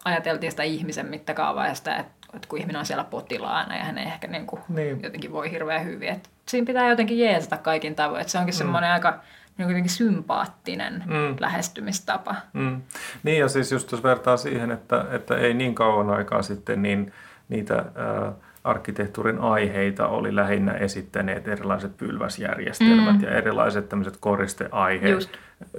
[0.04, 3.98] ajateltiin sitä ihmisen mittakaavaa ja sitä, että että kun ihminen on siellä potilaana ja hän
[3.98, 5.02] ei ehkä niin kuin Niin.
[5.02, 6.08] jotenkin voi hirveän hyvin.
[6.08, 8.20] Et siinä pitää jotenkin jeesata kaikin tavoin.
[8.20, 8.58] Et se onkin mm.
[8.58, 9.18] semmoinen aika
[9.58, 11.36] niin jotenkin sympaattinen Mm.
[11.40, 12.34] lähestymistapa.
[12.52, 12.80] Mm.
[13.22, 17.12] Niin ja siis just jos vertaa siihen, että, että ei niin kauan aikaa sitten, niin
[17.48, 18.32] niitä ää,
[18.64, 23.22] arkkitehtuurin aiheita oli lähinnä esittäneet erilaiset pylväsjärjestelmät mm.
[23.24, 25.30] ja erilaiset tämmöiset koristeaiheet, Just.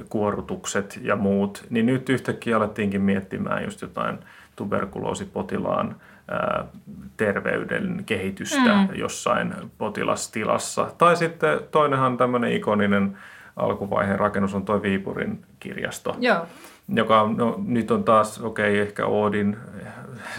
[0.09, 1.63] kuorutukset ja muut.
[1.69, 4.17] Niin nyt yhtäkkiä alettiinkin miettimään just jotain
[4.55, 5.95] tuberkuloosipotilaan
[7.17, 8.95] terveyden kehitystä mm.
[8.95, 10.91] jossain potilastilassa.
[10.97, 13.17] Tai sitten toinenhan tämmöinen ikoninen
[13.55, 16.45] alkuvaiheen rakennus on tuo Viipurin kirjasto Joo.
[16.95, 19.57] joka no, nyt on taas, okei, okay, ehkä Oodin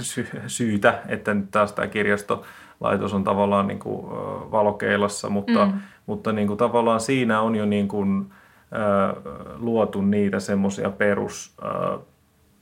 [0.01, 4.07] sy- syytä, että nyt taas tämä kirjastolaitos on tavallaan niin kuin,
[4.51, 5.73] valokeilassa, mutta, mm.
[6.07, 8.33] mutta niin kuin, tavallaan siinä on jo niin kuin,
[8.73, 9.21] ö,
[9.59, 11.99] luotu niitä semmoisia perus ö,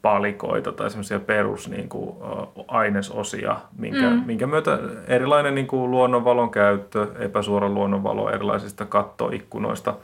[0.04, 2.16] palikoita tai semmoisia perus niin kuin,
[2.68, 4.22] ainesosia, minkä, mm.
[4.26, 9.94] minkä myötä erilainen niin kuin, luonnonvalon käyttö, epäsuora luonnonvalo erilaisista kattoikkunoista,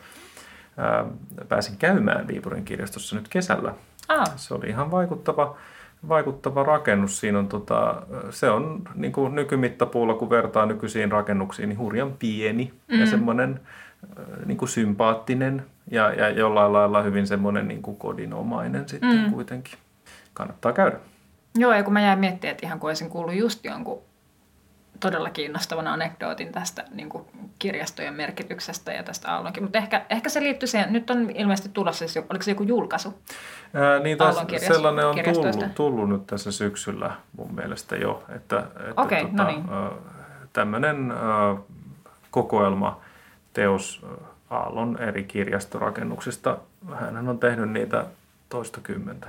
[0.76, 1.04] ää,
[1.48, 3.74] pääsin käymään Viipurin kirjastossa nyt kesällä.
[4.08, 5.56] Ah, Se oli ihan vaikuttava,
[6.08, 7.20] vaikuttava rakennus.
[7.20, 12.72] Siinä on tota, se on niin kuin nykymittapuulla, kun vertaa nykyisiin rakennuksiin, niin hurjan pieni
[12.88, 13.00] mm.
[13.00, 13.60] ja semmoinen
[14.46, 19.32] niin kuin sympaattinen ja, ja jollain lailla hyvin semmoinen niin kuin kodinomainen sitten mm.
[19.32, 19.78] kuitenkin.
[20.40, 20.96] Kannattaa käydä.
[21.54, 24.02] joo, ja kun mä jäin miettimään, että ihan kun olisin kuullut just jonkun
[25.00, 27.24] todella kiinnostavan anekdootin tästä niin kuin
[27.58, 29.62] kirjastojen merkityksestä ja tästä Aallonkin.
[29.62, 33.22] Mutta ehkä, ehkä se liittyy siihen, nyt on ilmeisesti tulossa, siis oliko se joku julkaisu?
[33.74, 39.02] Ää, niin taas sellainen on tullut, tullut nyt tässä syksyllä mun mielestä jo, että, että
[39.02, 39.64] Okei, no niin.
[40.52, 41.12] tämmöinen
[42.30, 43.00] kokoelma
[43.52, 44.06] teos
[44.50, 46.58] Aallon eri kirjastorakennuksista.
[46.94, 48.04] Hän on tehnyt niitä
[48.48, 49.26] toista kymmentä.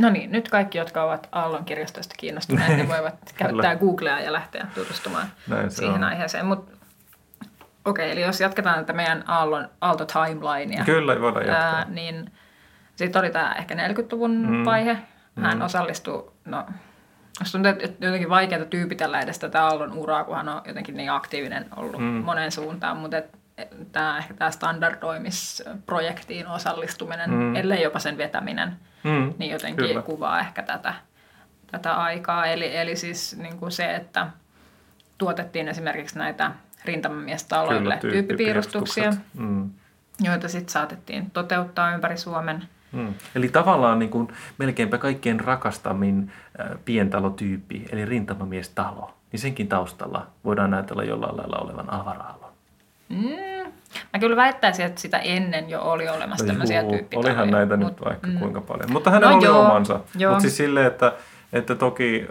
[0.00, 3.76] No niin, nyt kaikki, jotka ovat Aallon kirjastoista kiinnostuneet, ne voivat käyttää.
[3.76, 6.04] Googlea ja lähteä tutustumaan Näin siihen on.
[6.04, 6.46] aiheeseen.
[6.46, 6.68] Mut,
[7.84, 11.74] okei, eli jos jatketaan tätä meidän Aallon, Aalto-timelinea, Kyllä, voidaan jatkaa.
[11.74, 12.32] ää, niin
[12.96, 14.64] Sitten oli tämä ehkä 40-luvun mm.
[14.64, 14.98] vaihe.
[15.42, 15.64] Hän mm.
[15.64, 16.64] osallistui, no
[17.40, 21.10] Musta tuntuu, että jotenkin vaikeaa tyypitellä edes tätä Aallon uraa, kun hän on jotenkin niin
[21.10, 22.04] aktiivinen ollut mm.
[22.04, 23.38] moneen suuntaan, mutta et,
[23.92, 27.56] tämä, ehkä tämä standardoimisprojektiin osallistuminen, mm.
[27.56, 29.34] ellei jopa sen vetäminen, mm.
[29.38, 30.02] niin jotenkin Kyllä.
[30.02, 30.94] kuvaa ehkä tätä,
[31.70, 32.46] tätä aikaa.
[32.46, 34.26] Eli, eli siis niin kuin se, että
[35.18, 36.50] tuotettiin esimerkiksi näitä
[36.84, 39.70] rintamamiestaloille tyyppipiirustuksia, mm.
[40.20, 43.14] joita sitten saatettiin toteuttaa ympäri Suomen– Hmm.
[43.34, 50.74] Eli tavallaan niin kuin melkeinpä kaikkien rakastamin äh, pientalotyyppi, eli rintamamiestalo, niin senkin taustalla voidaan
[50.74, 52.22] ajatella jollain lailla olevan Alvaro
[53.08, 53.72] Mm.
[54.12, 57.32] Mä kyllä väittäisin, että sitä ennen jo oli olemassa no tämmöisiä tyyppitaloja.
[57.32, 58.38] Olihan näitä mut, nyt vaikka mm.
[58.38, 58.92] kuinka paljon.
[58.92, 59.94] Mutta hänellä no oli joo, omansa.
[59.94, 61.12] Mutta siis silleen, että,
[61.52, 62.26] että toki,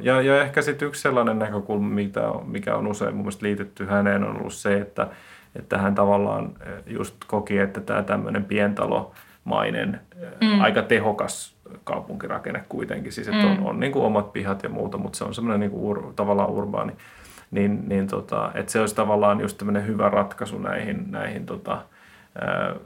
[0.00, 4.24] ja, ja ehkä sitten yksi sellainen näkökulma, mitä mikä on usein mun mielestä liitetty häneen,
[4.24, 5.08] on ollut se, että,
[5.56, 6.52] että hän tavallaan
[6.86, 9.12] just koki, että tämä tämmöinen pientalo–
[9.44, 10.00] mainen,
[10.40, 10.60] mm.
[10.60, 13.12] aika tehokas kaupunkirakenne kuitenkin.
[13.12, 13.52] Siis että mm.
[13.52, 16.12] on, on niin kuin omat pihat ja muuta, mutta se on semmoinen niin kuin ur,
[16.16, 16.92] tavallaan urbaani.
[17.50, 21.82] Niin, niin tota, että se olisi tavallaan just tämmöinen hyvä ratkaisu näihin, näihin tota,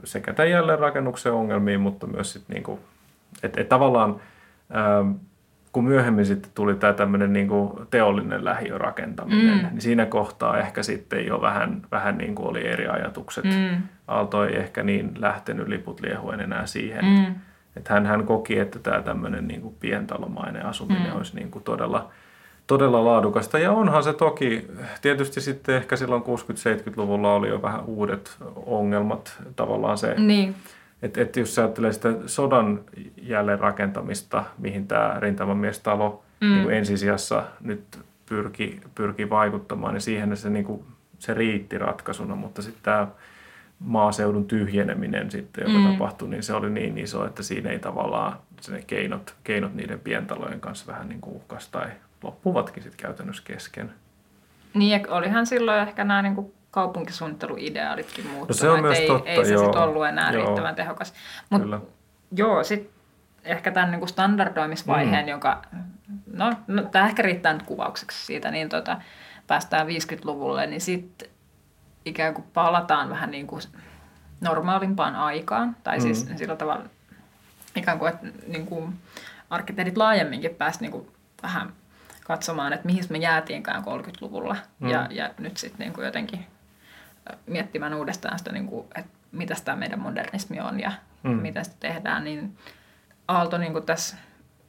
[0.05, 2.81] sekä tämän jälleenrakennuksen ongelmiin, mutta myös sitten niin kuin,
[3.43, 4.21] että, että tavallaan
[5.73, 9.69] kun myöhemmin sitten tuli tämä tämmöinen niin kuin teollinen lähiörakentaminen, mm.
[9.71, 13.45] niin siinä kohtaa ehkä sitten jo vähän, vähän niin kuin oli eri ajatukset.
[13.45, 13.83] Mm.
[14.09, 17.05] Aalto ei ehkä niin lähtenyt liput liehuen enää siihen.
[17.05, 17.35] Mm.
[17.77, 21.17] Että hän, hän koki, että tämä tämmöinen niin kuin pientalomainen asuminen mm.
[21.17, 22.11] olisi niin kuin todella,
[22.67, 23.59] todella laadukasta.
[23.59, 24.69] Ja onhan se toki,
[25.03, 29.43] tietysti sitten ehkä silloin 60-70-luvulla oli jo vähän uudet ongelmat.
[29.57, 30.15] Tavallaan se...
[30.19, 30.55] Niin
[31.05, 32.81] että et jos ajattelee sitä sodan
[33.23, 36.49] jälleenrakentamista, mihin tämä rintamamiestalo mm.
[36.49, 40.85] niin ensisijassa nyt pyrki, pyrki vaikuttamaan, niin siihen se, niin kuin,
[41.19, 43.07] se riitti ratkaisuna, mutta sitten tämä
[43.79, 45.93] maaseudun tyhjeneminen sitten, joka mm.
[45.93, 48.39] tapahtui, niin se oli niin iso, että siinä ei tavallaan
[48.71, 51.87] ne keinot, keinot niiden pientalojen kanssa vähän niin kuin uhkas tai
[52.25, 53.93] loppuvatkin sitten käytännössä kesken.
[54.75, 58.49] Niin, ja olihan silloin ehkä nämä niin kuin kaupunkisuunnitteluideaalitkin muuttunut.
[58.49, 59.65] No se on myös ei, totta, ei se joo.
[59.65, 60.45] sit ollut enää joo.
[60.45, 61.15] riittävän tehokas.
[61.51, 61.81] Mutta
[62.37, 62.95] joo, sitten
[63.45, 65.31] ehkä tämän niin kuin standardoimisvaiheen, mm.
[65.31, 65.63] joka,
[66.33, 69.01] no, no tämä ehkä riittää nyt kuvaukseksi siitä, niin tota,
[69.47, 71.29] päästään 50-luvulle, niin sitten
[72.05, 73.63] ikään kuin palataan vähän niin kuin
[74.41, 75.77] normaalimpaan aikaan.
[75.85, 76.37] Tai siis mm.
[76.37, 76.85] sillä tavalla
[77.77, 78.95] ikään kuin, että niin kuin
[79.51, 81.09] arkkitehdit laajemminkin pääsivät niin kuin
[81.43, 81.73] vähän
[82.25, 84.57] katsomaan, että mihin me jäätiinkään 30-luvulla.
[84.81, 84.89] Mm.
[84.89, 86.47] Ja, ja nyt sitten niin kuin jotenkin
[87.47, 91.31] miettimään uudestaan sitä, niin kuin, että mitä tämä meidän modernismi on ja mm.
[91.31, 92.57] mitä sitä tehdään, niin
[93.29, 94.17] Aalto niin kuin tässä,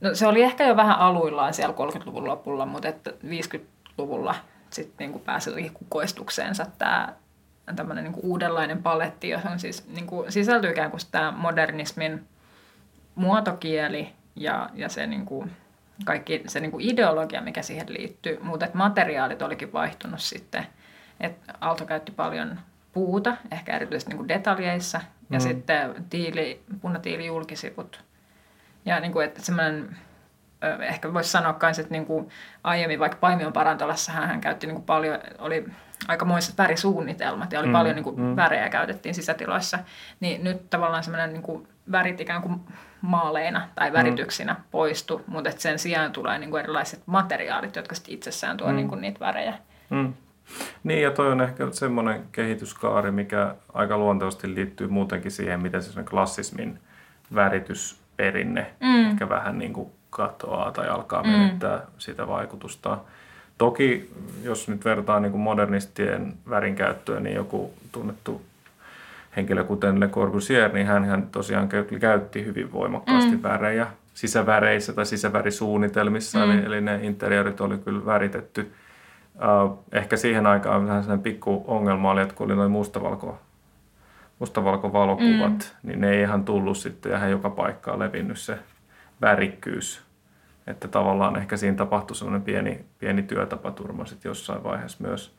[0.02, 4.36] no se oli ehkä jo vähän aluillaan siellä 30-luvun lopulla, mutta että 50-luvulla
[4.70, 7.14] sitten niin kuin pääsi jotenkin kukoistukseensa tämä
[7.76, 12.28] tämmöinen niin kuin uudenlainen paletti, johon siis niin kuin sisältyy ikään kuin tämä modernismin
[13.16, 15.52] muotokieli ja, ja se niin kuin,
[16.06, 20.68] kaikki se niin kuin ideologia, mikä siihen liittyy, mutta että materiaalit olikin vaihtunut sitten–
[21.20, 22.60] et Aalto käytti paljon
[22.94, 25.44] puuta, ehkä erityisesti niin kuin detaljeissa, ja mm.
[25.44, 28.04] sitten tiili, punatiili julkisivut.
[28.86, 29.98] Ja niin kuin, että semmoinen,
[30.82, 32.30] ehkä voisi sanoa myös, että niin kuin
[32.64, 35.66] aiemmin vaikka Paimion parantolassa hän käytti niin kuin paljon, oli
[36.08, 37.74] aikamoiset värisuunnitelmat ja oli mm.
[37.74, 38.36] paljon niin kuin mm.
[38.36, 39.80] värejä käytettiin sisätiloissa,
[40.20, 42.60] niin nyt tavallaan semmoinen niin kuin värit ikään kuin
[43.02, 43.94] maaleina tai mm.
[43.94, 44.64] värityksinä mm.
[44.72, 48.76] poistu, mutta että sen sijaan tulee niin kuin erilaiset materiaalit, jotka sitten itsessään tuo mm.
[48.76, 49.54] niin kuin niitä värejä.
[49.90, 50.14] Mm.
[50.84, 56.04] Niin, ja toi on ehkä semmoinen kehityskaari, mikä aika luonteisesti liittyy muutenkin siihen, miten se
[56.04, 56.80] klassismin
[57.36, 59.10] väritysperinne mm.
[59.10, 61.30] ehkä vähän niin kuin katoaa tai alkaa mm.
[61.30, 62.98] menettää sitä vaikutusta.
[63.58, 64.12] Toki,
[64.44, 68.42] jos nyt vertaa niin kuin modernistien värinkäyttöä, niin joku tunnettu
[69.36, 71.70] henkilö, kuten Le Corbusier, niin hän, hän tosiaan
[72.00, 73.44] käytti hyvin voimakkaasti mm.
[73.44, 76.52] värejä sisäväreissä tai sisävärisuunnitelmissa, mm.
[76.52, 78.72] eli, eli ne interiorit oli kyllä väritetty–
[79.36, 83.40] Uh, ehkä siihen aikaan vähän sellainen pikku ongelma oli, että kun oli noin mustavalko,
[84.40, 85.90] mustavalkovalokuvat, mm.
[85.90, 88.60] niin ne ei ihan tullut sitten ja joka paikkaan levinnyt se
[89.22, 90.06] värikkyys.
[90.68, 95.36] Että tavallaan ehkä siinä tapahtui sellainen pieni, pieni työtapaturma sitten jossain vaiheessa myös.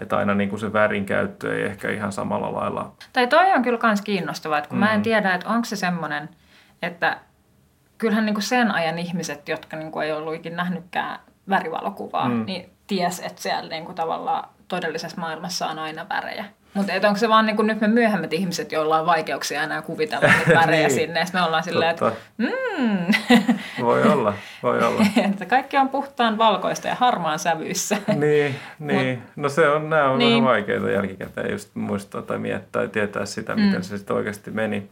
[0.00, 2.92] Että aina niin kuin se värin käyttö ei ehkä ihan samalla lailla.
[3.12, 4.84] Tai toi on kyllä myös kiinnostavaa, että kun mm.
[4.84, 5.02] mä en mm.
[5.02, 6.28] tiedä, että onko se semmoinen,
[6.82, 7.18] että
[7.98, 12.44] kyllähän niin kuin sen ajan ihmiset, jotka niin kuin ei ollut ikinä nähnytkään värivalokuvaa, mm.
[12.46, 16.44] niin ties, että siellä niin kuin tavallaan todellisessa maailmassa on aina värejä.
[16.74, 20.28] Mutta onko se vaan niin kuin nyt me myöhemmät ihmiset, joilla on vaikeuksia enää kuvitella
[20.28, 20.94] niitä värejä niin.
[20.96, 21.24] sinne.
[21.32, 23.06] me ollaan silleen, että mm.
[23.84, 25.06] Voi olla, voi olla.
[25.30, 27.96] että kaikki on puhtaan valkoista ja harmaan sävyissä.
[28.16, 29.18] niin, niin.
[29.18, 30.30] Mut, no se on, nämä on niin.
[30.30, 33.82] vähän vaikeita jälkikäteen just muistaa tai miettää ja tietää sitä, miten mm.
[33.82, 34.88] se sitten oikeasti meni.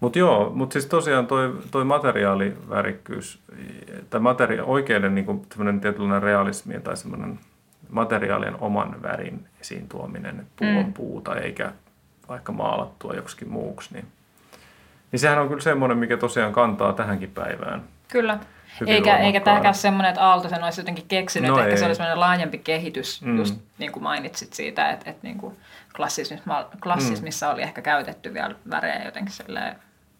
[0.00, 3.38] Mutta joo, mutta siis tosiaan toi, toi materiaalivärikkyys,
[4.10, 7.38] tai materia, oikeiden niin tietynlainen realismi tai semmoinen
[7.90, 10.92] materiaalien oman värin esiin tuominen, että puu on mm.
[10.92, 11.72] puuta eikä
[12.28, 14.06] vaikka maalattua joksikin muuksi, niin,
[15.12, 17.82] niin sehän on kyllä semmoinen, mikä tosiaan kantaa tähänkin päivään.
[18.08, 18.38] Kyllä.
[18.86, 21.96] Eikä, eikä tämäkään semmoinen, että Aalto sen olisi jotenkin keksinyt, no että ehkä se olisi
[21.96, 23.36] semmoinen laajempi kehitys, mm.
[23.36, 25.56] just niin kuin mainitsit siitä, että, että niin kuin
[25.96, 27.52] klassismissa, klassismissa mm.
[27.52, 29.76] oli ehkä käytetty vielä värejä jotenkin silleen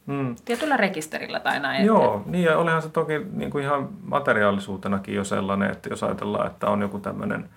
[0.07, 0.37] mm.
[0.45, 1.87] tietyllä rekisterillä tai näin.
[1.87, 6.03] Joo, että, niin ja olihan se toki niin kuin ihan materiaalisuutenakin jo sellainen, että jos
[6.03, 7.49] ajatellaan, että on joku tämmöinen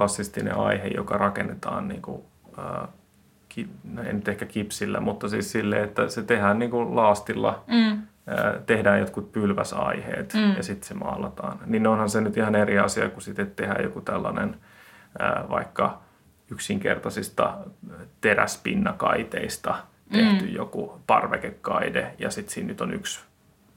[0.00, 2.22] klassistinen aihe, joka rakennetaan niin kuin,
[2.58, 2.88] äh,
[3.48, 7.64] ki, no ei nyt ehkä kipsillä, mutta siis silleen, että se tehdään niin kuin laastilla,
[7.66, 8.02] mm.
[8.66, 10.56] tehdään jotkut pylväsaiheet mm.
[10.56, 11.58] ja sitten se maalataan.
[11.66, 14.56] Niin onhan se nyt ihan eri asia kuin sitten tehdään joku tällainen
[15.50, 16.02] vaikka
[16.50, 17.56] yksinkertaisista
[18.20, 19.74] teräspinnakaiteista
[20.12, 20.54] tehty mm.
[20.54, 23.20] joku parvekekaide ja sitten siinä nyt on yksi,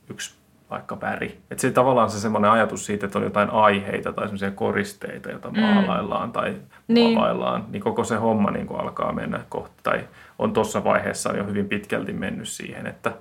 [0.09, 0.35] yksi
[0.73, 1.41] vaikka väri.
[1.51, 5.51] Että se tavallaan se semmoinen ajatus siitä, että on jotain aiheita tai semmoisia koristeita, joita
[5.51, 5.59] mm.
[5.59, 6.55] maalaillaan tai
[6.87, 7.13] niin.
[7.13, 10.07] maalaillaan, niin koko se homma niin kuin alkaa mennä kohti, tai
[10.39, 13.11] on tuossa vaiheessa jo hyvin pitkälti mennyt siihen, että,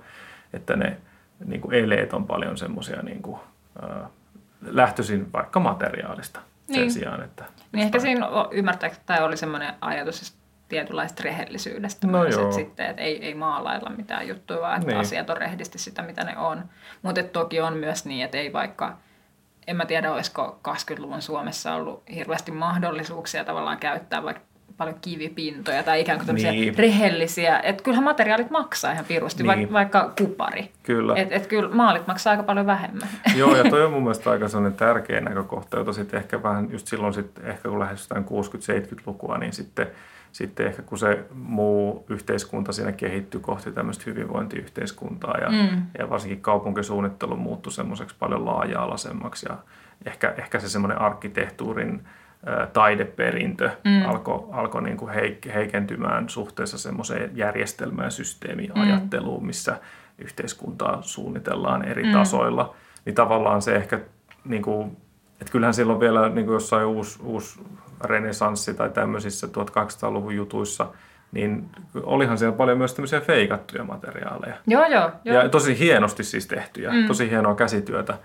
[0.53, 0.97] että ne
[1.45, 3.39] niin kuin eleet on paljon semmoisia niin kuin,
[3.83, 4.09] äh,
[4.61, 6.91] lähtöisin vaikka materiaalista sen niin.
[6.91, 7.45] sijaan, että...
[7.71, 10.37] Niin ehkä siinä ymmärtääkseni oli semmoinen ajatus,
[10.73, 14.99] tietynlaista rehellisyydestä no myös, että sitten, että ei, ei maalailla mitään juttuja, vaan että niin.
[14.99, 16.63] asiat on rehdisti sitä, mitä ne on.
[17.01, 18.97] Mutta toki on myös niin, että ei vaikka,
[19.67, 24.43] en mä tiedä, olisiko 20-luvun Suomessa ollut hirveästi mahdollisuuksia tavallaan käyttää vaikka
[24.77, 26.77] paljon kivipintoja tai ikään kuin tämmöisiä niin.
[26.77, 27.59] rehellisiä.
[27.59, 29.73] Että kyllähän materiaalit maksaa ihan pirusti, niin.
[29.73, 30.71] vaikka kupari.
[30.83, 31.15] Kyllä.
[31.15, 33.07] Että et kyllä maalit maksaa aika paljon vähemmän.
[33.35, 36.87] Joo, ja toi on mun mielestä aika sellainen tärkeä näkökohta, jota sitten ehkä vähän just
[36.87, 39.87] silloin, sit, ehkä kun lähestytään 60-70-lukua, niin sitten–
[40.33, 45.81] sitten ehkä kun se muu yhteiskunta siinä kehittyi kohti tämmöistä hyvinvointiyhteiskuntaa ja, mm.
[45.99, 49.57] ja varsinkin kaupunkisuunnittelu muuttui semmoiseksi paljon laaja-alaisemmaksi ja
[50.05, 52.07] ehkä, ehkä se semmoinen arkkitehtuurin
[52.47, 54.09] ä, taideperintö mm.
[54.09, 59.47] alkoi alko niin kuin heik- heikentymään suhteessa semmoiseen järjestelmään, systeemiajatteluun, mm.
[59.47, 59.79] missä
[60.17, 62.11] yhteiskuntaa suunnitellaan eri mm.
[62.11, 63.99] tasoilla, niin tavallaan se ehkä
[64.45, 64.97] niin kuin,
[65.41, 67.59] että kyllähän silloin vielä niin kuin jossain uusi, uusi
[68.03, 70.87] renesanssi tai tämmöisissä 1800-luvun jutuissa,
[71.31, 71.69] niin
[72.03, 74.55] olihan siellä paljon myös tämmöisiä feikattuja materiaaleja.
[74.67, 75.11] Joo, joo.
[75.25, 75.43] joo.
[75.43, 77.07] Ja tosi hienosti siis tehtyjä, mm.
[77.07, 78.17] tosi hienoa käsityötä.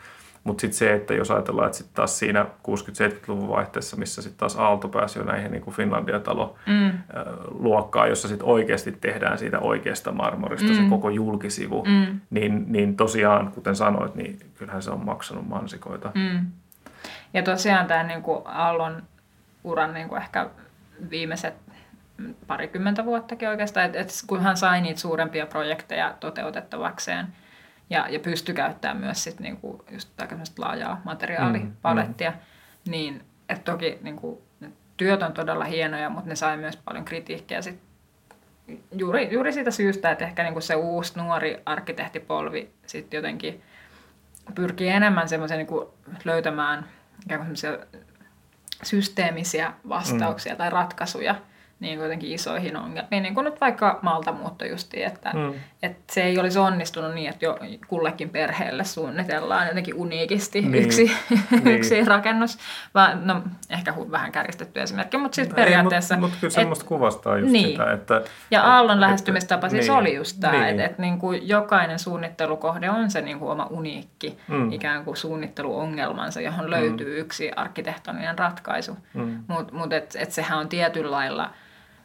[0.44, 4.56] Mutta sitten se, että jos ajatellaan, että sitten taas siinä 60-70-luvun vaihteessa, missä sitten taas
[4.56, 6.92] Aalto pääsi jo näihin niin Finlandia-talo mm.
[7.50, 10.74] luokkaan, jossa sitten oikeasti tehdään siitä oikeasta marmorista mm.
[10.74, 12.20] se koko julkisivu, mm.
[12.30, 16.12] niin, niin tosiaan, kuten sanoit, niin kyllähän se on maksanut mansikoita.
[16.14, 16.46] Mm.
[17.34, 19.02] Ja tosiaan tämä niin Aallon
[19.64, 20.50] uran niin kuin ehkä
[21.10, 21.54] viimeiset
[22.46, 27.26] parikymmentä vuottakin oikeastaan, että et kun hän sai niitä suurempia projekteja toteutettavakseen
[27.90, 32.90] ja, ja pystyi käyttämään myös sit niinku just laajaa materiaalipalettia, mm, mm.
[32.90, 34.42] niin että toki niinku,
[34.96, 37.80] työt on todella hienoja, mutta ne sai myös paljon kritiikkiä sit
[38.92, 43.62] juuri, juuri siitä syystä, että ehkä niinku se uusi nuori arkkitehtipolvi sitten jotenkin
[44.54, 45.94] pyrkii enemmän semmoisen niinku
[46.24, 46.86] löytämään
[47.24, 47.56] ikään kuin
[48.82, 50.58] systeemisiä vastauksia mm.
[50.58, 51.34] tai ratkaisuja
[51.80, 55.54] niin kuitenkin isoihin ongelmiin, niin kuin nyt vaikka maltamuutto justiin, että, mm.
[55.82, 60.84] että se ei olisi onnistunut niin, että jo kullekin perheelle suunnitellaan jotenkin uniikisti niin.
[60.84, 61.12] yksi,
[61.50, 61.66] niin.
[61.66, 62.58] yksi rakennus,
[62.94, 66.16] vaan no ehkä vähän kärjistetty esimerkki, mutta sitten periaatteessa...
[66.16, 67.68] Mutta mut kyllä semmoista et, kuvastaa just niin.
[67.68, 68.22] sitä, että...
[68.50, 70.64] Ja Aallon lähestymistapa että, siis niin, oli just tämä, niin.
[70.64, 74.72] että, että niin kuin jokainen suunnittelukohde on se niin kuin oma uniikki mm.
[74.72, 76.70] ikään kuin suunnitteluongelmansa, johon mm.
[76.70, 79.44] löytyy yksi arkkitehtoninen ratkaisu, mm.
[79.48, 81.50] mutta mut, et, et sehän on tietyllä lailla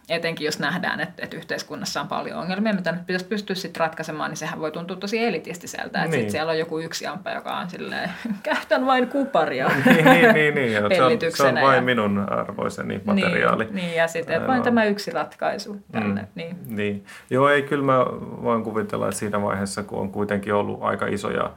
[0.10, 4.32] etenkin jos nähdään, että, että yhteiskunnassa on paljon ongelmia, mitä nyt pitäisi pystyä sitten ratkaisemaan,
[4.32, 5.84] niin sehän voi tuntua tosi elitistiseltä.
[5.86, 6.12] Että niin.
[6.12, 8.10] sitten siellä on joku yksi ampa, joka on silleen,
[8.44, 10.72] käytän vain kuparia niin, niin, niin, niin.
[10.72, 13.64] Se, on, se on vain ja, minun arvoiseni materiaali.
[13.64, 16.22] Niin, niin ja sitten, että vain tämä yksi ratkaisu tänne.
[16.22, 16.58] Mm, niin.
[16.68, 17.06] niin.
[17.30, 18.06] Joo, ei kyllä mä
[18.44, 21.52] voin kuvitella, että siinä vaiheessa, kun on kuitenkin ollut aika isoja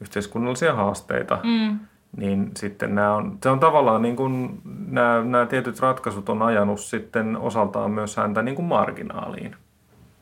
[0.00, 1.78] yhteiskunnallisia haasteita, mm
[2.16, 6.80] niin sitten nämä on, se on tavallaan niin kuin nämä, nämä tietyt ratkaisut on ajanut
[6.80, 9.56] sitten osaltaan myös häntä niin kuin marginaaliin.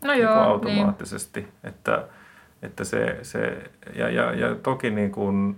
[0.05, 1.41] No joo, niin automaattisesti.
[1.41, 1.53] Niin.
[1.65, 2.05] Että,
[2.63, 5.57] että se, se ja, ja, ja toki niin kuin,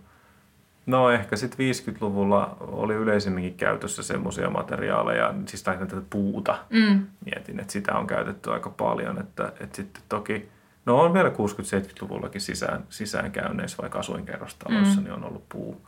[0.87, 6.59] no ehkä sitten 50-luvulla oli yleisemminkin käytössä semmoisia materiaaleja, siis tätä puuta.
[6.71, 7.07] Mm.
[7.25, 10.49] Mietin, että sitä on käytetty aika paljon, että, että sitten toki
[10.87, 15.05] No on vielä 60-70-luvullakin sisään, sisäänkäynneissä, vaikka asuinkerrostaloissa, mm.
[15.05, 15.87] niin on ollut puu,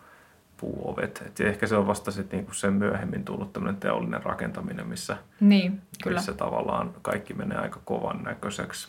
[0.57, 1.23] puuovet.
[1.27, 5.83] Et ehkä se on vasta sitten niinku sen myöhemmin tullut tämmöinen teollinen rakentaminen, missä, niin,
[6.03, 6.19] kyllä.
[6.19, 8.88] missä tavallaan kaikki menee aika kovan näköiseksi.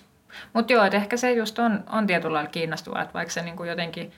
[0.53, 3.57] Mutta joo, että ehkä se just on, on tietyllä lailla kiinnostavaa, että vaikka se niin
[3.57, 4.11] kuin jotenkin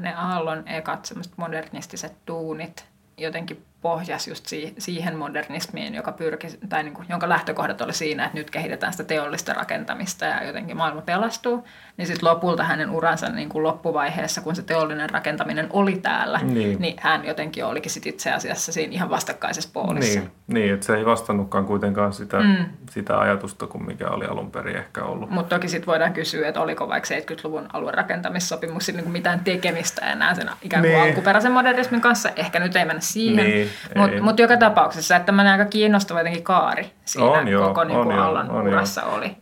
[0.00, 2.86] ne Aallon ekat semmoiset modernistiset tuunit
[3.18, 8.24] jotenkin pohjas just si- siihen modernismiin, joka pyrki, tai niin kuin, jonka lähtökohdat oli siinä,
[8.24, 11.64] että nyt kehitetään sitä teollista rakentamista ja jotenkin maailma pelastuu,
[11.96, 16.80] niin sitten lopulta hänen uransa niin kuin loppuvaiheessa, kun se teollinen rakentaminen oli täällä, Niin.
[16.80, 20.20] niin hän jotenkin olikin sit itse asiassa siinä ihan vastakkaisessa poolissa.
[20.20, 22.64] Niin, niin, että se ei vastannutkaan kuitenkaan sitä, mm.
[22.90, 25.30] sitä ajatusta kuin mikä oli alun perin ehkä ollut.
[25.30, 30.50] Mutta toki sitten voidaan kysyä, että oliko vaikka 70-luvun aluerakentamissopimuksilla niin mitään tekemistä enää sen
[30.62, 31.02] ikään kuin Niin.
[31.02, 32.28] alkuperäisen modernismin kanssa.
[32.36, 36.42] Ehkä nyt ei mennä siihen, Niin, mutta mut joka tapauksessa, että tämmöinen aika kiinnostava jotenkin
[36.42, 39.36] kaari siinä On joo, koko niin on joo, on urassa oli.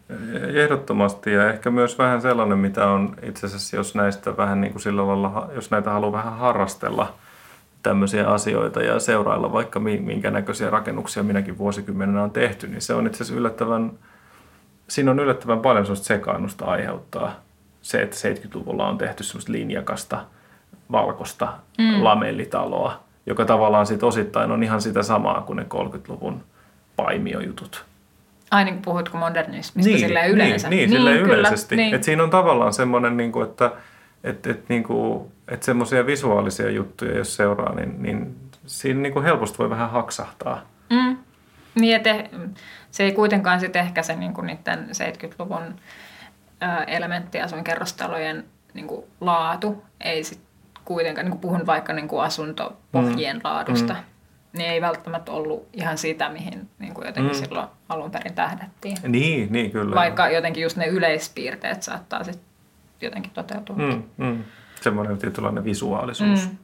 [0.55, 4.83] Ehdottomasti ja ehkä myös vähän sellainen, mitä on itse asiassa, jos näistä vähän niin kuin
[4.83, 7.15] sillä lailla, jos näitä haluaa vähän harrastella
[7.83, 12.95] tämmöisiä asioita ja seurailla vaikka mi- minkä näköisiä rakennuksia minäkin vuosikymmenenä on tehty, niin se
[12.95, 13.93] on itse asiassa yllättävän,
[14.89, 17.33] siinä on yllättävän paljon sellaista sekaannusta aiheuttaa
[17.83, 20.25] se, että 70-luvulla on tehty semmoista linjakasta
[20.93, 22.05] valkoista mm.
[22.05, 26.45] lamellitaloa, joka tavallaan sit osittain on ihan sitä samaa kuin ne 30-luvun
[26.97, 27.85] paimiojutut.
[28.51, 30.69] Ai niin puhutko modernismista niin, silleen yleensä?
[30.69, 31.77] Niin, niin silleen kyllä, yleisesti.
[31.77, 31.95] Niin.
[31.95, 33.73] Et siinä on tavallaan semmoinen, niin kuin, että
[34.25, 39.25] et, et, niin kuin, et semmoisia visuaalisia juttuja, jos seuraa, niin, niin siinä niin kuin
[39.25, 40.63] helposti voi vähän haksahtaa.
[40.91, 41.17] Mm.
[41.75, 42.25] Niin, että
[42.91, 45.75] se ei kuitenkaan sitten ehkä se niin kuin niiden 70-luvun
[46.61, 50.41] ää, elementtiasuinkerrostalojen niin kuin laatu ei sit
[50.85, 53.41] kuitenkaan, niin kuin puhun vaikka niin kuin asuntopohjien mm.
[53.45, 54.01] laadusta, mm.
[54.59, 57.39] niin ei välttämättä ollut ihan sitä, mihin niin kuin jotenkin mm.
[57.45, 58.97] silloin alun perin tähdättiin.
[59.07, 59.95] Niin, niin kyllä.
[59.95, 62.45] Vaikka jotenkin just ne yleispiirteet saattaa sitten
[63.01, 63.77] jotenkin toteutua.
[63.77, 64.45] Mm, mm.
[64.81, 66.49] Semmoinen tietynlainen visuaalisuus.
[66.51, 66.57] Mm.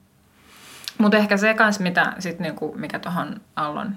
[0.98, 3.96] Mutta ehkä se kans, mitä sit niinku, mikä tuohon Allon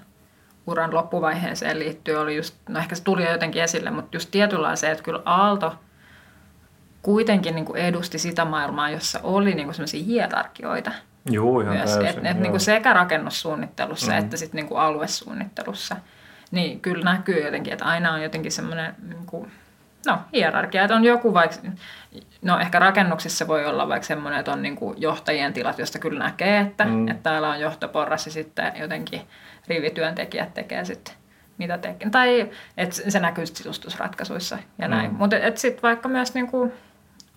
[0.67, 4.75] uran loppuvaiheeseen liittyy, oli just, no ehkä se tuli jo jotenkin esille, mutta just tietyllä
[4.75, 5.75] se, että kyllä Aalto
[7.03, 10.91] kuitenkin niinku edusti sitä maailmaa, jossa oli niinku sellaisia hierarkioita
[11.31, 11.89] Joo, ihan myös.
[11.91, 12.05] täysin.
[12.09, 12.41] Et, et joo.
[12.41, 14.17] niinku sekä rakennussuunnittelussa Mm.
[14.17, 15.95] että sitten niinku aluesuunnittelussa.
[16.51, 19.47] Niin kyllä näkyy jotenkin, että aina on jotenkin semmoinen niinku,
[20.05, 20.83] no, hierarkia.
[20.83, 21.57] Että on joku vaikka,
[22.41, 26.59] no ehkä rakennuksissa voi olla vaikka semmoinen, että on niinku johtajien tilat, josta kyllä näkee,
[26.59, 27.07] että, Mm.
[27.07, 29.21] että täällä on johtoporras ja sitten jotenkin
[29.67, 31.13] rivityöntekijät tekee sitten
[31.57, 32.09] mitä tekee.
[32.09, 35.11] Tai että se näkyy sisustusratkaisuissa ja näin.
[35.11, 35.17] Mm.
[35.17, 36.71] Mutta sitten vaikka myös niinku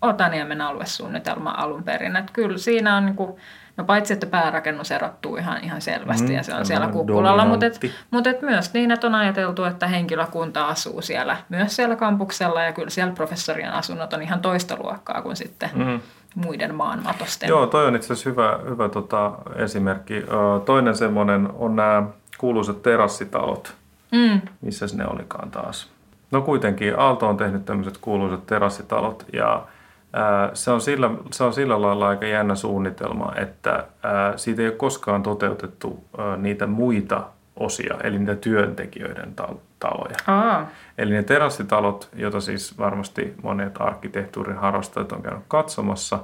[0.01, 2.15] Otaniemen aluesuunnitelma alun perin.
[2.15, 3.39] Että kyllä siinä on niinku,
[3.77, 7.65] no paitsi että päärakennus erottuu ihan, ihan selvästi Mm, ja se on siellä kukkulalla, mutta
[7.65, 7.79] et,
[8.11, 12.71] mutta et myös niin, että on ajateltu, että henkilökunta asuu siellä, myös siellä kampuksella ja
[12.73, 15.99] kyllä siellä professorien asunnot on ihan toista luokkaa kuin sitten Mm.
[16.35, 17.49] muiden maanmatosten.
[17.49, 20.25] Joo, toi on itse asiassa hyvä, hyvä tota, esimerkki.
[20.65, 22.03] Toinen semmoinen on nämä
[22.37, 23.75] kuuluisat terassitalot.
[24.11, 25.89] Mm, Missä ne olikaan taas?
[26.31, 29.65] No kuitenkin, Aalto on tehnyt tämmöiset kuuluisat terassitalot ja
[30.13, 34.67] ää, se, on sillä, se on sillä lailla aika jännä suunnitelma, että ää, siitä ei
[34.67, 37.23] ole koskaan toteutettu ää, niitä muita
[37.55, 40.15] osia, eli niitä työntekijöiden tal- taloja.
[40.27, 40.67] Aa,
[40.97, 46.19] Eli ne terassitalot, joita siis varmasti monet arkkitehtuurin harrastajat on käynyt katsomassa,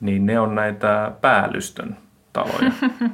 [0.00, 1.96] niin ne on näitä päällystön
[2.32, 2.72] taloja.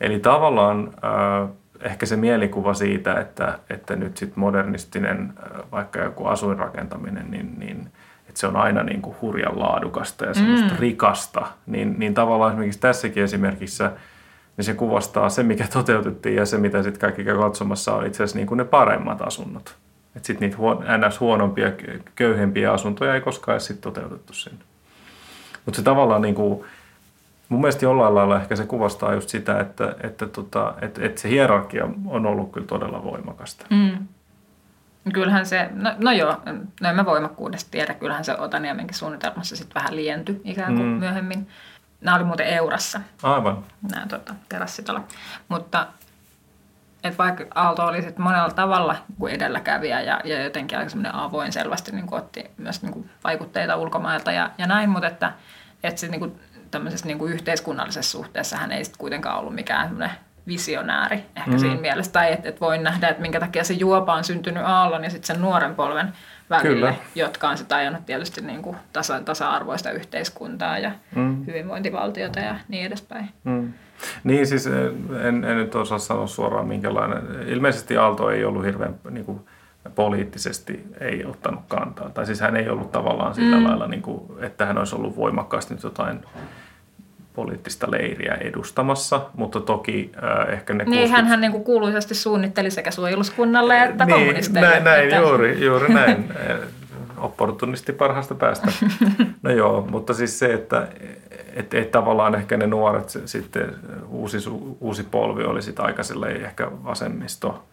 [0.00, 1.48] Eli tavallaan äh,
[1.80, 7.92] ehkä se mielikuva siitä, että, että nyt sitten modernistinen äh, vaikka joku asuinrakentaminen, niin, niin
[8.34, 10.78] että se on aina niin kuin hurjan laadukasta ja semmoista mm.
[10.78, 13.92] rikasta, niin, niin tavallaan esimerkiksi tässäkin esimerkissä
[14.56, 18.22] niin se kuvastaa se, mikä toteutettiin ja se, mitä sitten kaikki käy katsomassa, on itse
[18.22, 19.76] asiassa niin kuin ne paremmat asunnot.
[20.16, 21.20] Että sitten niitä huon, ns.
[21.20, 24.64] huonompia, kö- köyhempiä asuntoja ei koskaan edes sit toteutettu sinne.
[25.64, 26.64] Mutta se tavallaan niin kuin,
[27.48, 31.28] mun mielestä jollain lailla ehkä se kuvastaa just sitä, että, että, tota, että, että se
[31.28, 33.66] hierarkia on ollut kyllä todella voimakasta.
[33.70, 34.06] mm.
[35.12, 36.42] Kyllähän se, no, no joo,
[36.80, 40.92] no en mä voimakkuudesta tiedä, kyllähän se Otaniemenkin suunnitelmassa sitten vähän lientyi ikään kuin Mm.
[40.92, 40.98] mm.
[40.98, 41.48] myöhemmin.
[42.00, 43.64] Nämä oli muuten Eurassa, Aivan.
[43.92, 45.00] nämä tota, terassitalo.
[45.48, 45.86] Mutta
[47.04, 51.52] et vaikka Aalto oli sit monella tavalla kuin edelläkävijä ja, ja jotenkin aika semmoinen avoin
[51.52, 55.32] selvästi niin kuin otti myös niin kuin vaikutteita ulkomailta ja, ja näin, mutta että,
[55.82, 59.86] että sit niin kuin tämmöisessä niin kuin yhteiskunnallisessa suhteessa hän ei sit kuitenkaan ollut mikään
[59.88, 60.16] semmoinen
[60.46, 61.52] visionääri ehkä Mm.
[61.52, 61.58] mm.
[61.58, 62.12] siinä mielessä.
[62.12, 65.26] Tai että et voin nähdä, että minkä takia se juopa on syntynyt Aallon ja sitten
[65.26, 66.12] sen nuoren polven
[66.50, 66.94] välille, Kyllä.
[67.14, 71.20] jotka on sitten ajanut tietysti niin kuin tasa, tasa-arvoista yhteiskuntaa ja Mm.
[71.22, 71.46] mm.
[71.46, 73.28] hyvinvointivaltiota ja niin edespäin.
[73.44, 73.72] Mm.
[74.24, 77.48] Niin siis en, en nyt osaa sanoa suoraan minkälainen.
[77.48, 79.40] Ilmeisesti Aalto ei ollut hirveän niin kuin,
[79.94, 82.10] poliittisesti ei ottanut kantaa.
[82.10, 83.64] Tai siis hän ei ollut tavallaan sillä mm.
[83.64, 86.20] lailla, niin kuin, että hän olisi ollut voimakkaasti nyt jotain
[87.34, 90.84] poliittista leiriä edustamassa, mutta toki äh, ehkä ne...
[90.84, 91.30] Niin, 60...
[91.30, 94.68] hän niin kuin kuuluisesti suunnitteli sekä suojeluskunnalle että niin, kommunisteille.
[94.68, 95.16] Näin, näin että...
[95.16, 96.32] juuri, juuri näin.
[97.16, 98.72] Opportunisti parhaasta päästä.
[99.42, 100.88] No joo, mutta siis se, että
[101.54, 103.74] et, et tavallaan ehkä ne nuoret se, sitten
[104.08, 104.38] uusi,
[104.80, 106.02] uusi polvi oli sitten aika
[106.44, 107.64] ehkä vasemmisto.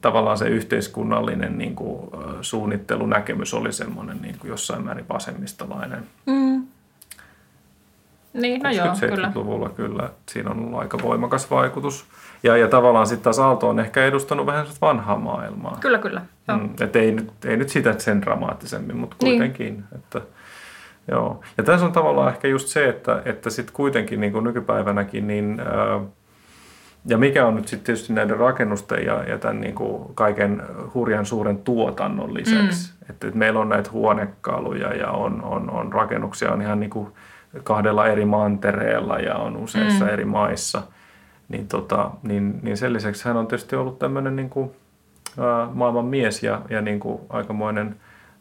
[0.00, 6.02] Tavallaan se yhteiskunnallinen niin kuin, suunnittelunäkemys oli semmoinen niin kuin jossain määrin vasemmistolainen.
[6.26, 6.49] Mm.
[8.32, 9.32] Niin, no joo, kyllä.
[9.34, 10.08] luvulla kyllä.
[10.28, 12.04] Siinä on ollut aika voimakas vaikutus.
[12.42, 15.78] Ja, ja tavallaan sitten taas Aalto on ehkä edustanut vähän vanhaa maailmaa.
[15.80, 16.22] Kyllä, kyllä.
[16.48, 19.38] Mm, et ei, nyt, ei nyt sitä sen dramaattisemmin, mutta niin.
[19.38, 19.74] kuitenkin.
[19.74, 19.84] Niin.
[19.94, 20.20] Että,
[21.10, 21.40] joo.
[21.58, 25.60] Ja tässä on tavallaan ehkä just se, että, että sitten kuitenkin niin kuin nykypäivänäkin, niin,
[25.60, 26.00] ää,
[27.06, 30.62] ja mikä on nyt sitten tietysti näiden rakennusten ja, ja tämän niin kuin kaiken
[30.94, 32.92] hurjan suuren tuotannon lisäksi.
[32.92, 33.10] Mm.
[33.10, 37.08] Että, että meillä on näitä huonekaluja ja on, on, on rakennuksia on ihan niin kuin
[37.62, 40.10] kahdella eri mantereella ja on useissa mm.
[40.10, 40.82] eri maissa.
[41.48, 44.70] Niin, tota, niin, niin sen lisäksi hän on tietysti ollut tämmöinen niin kuin,
[45.38, 47.96] ä, maailman mies ja, ja niin kuin aikamoinen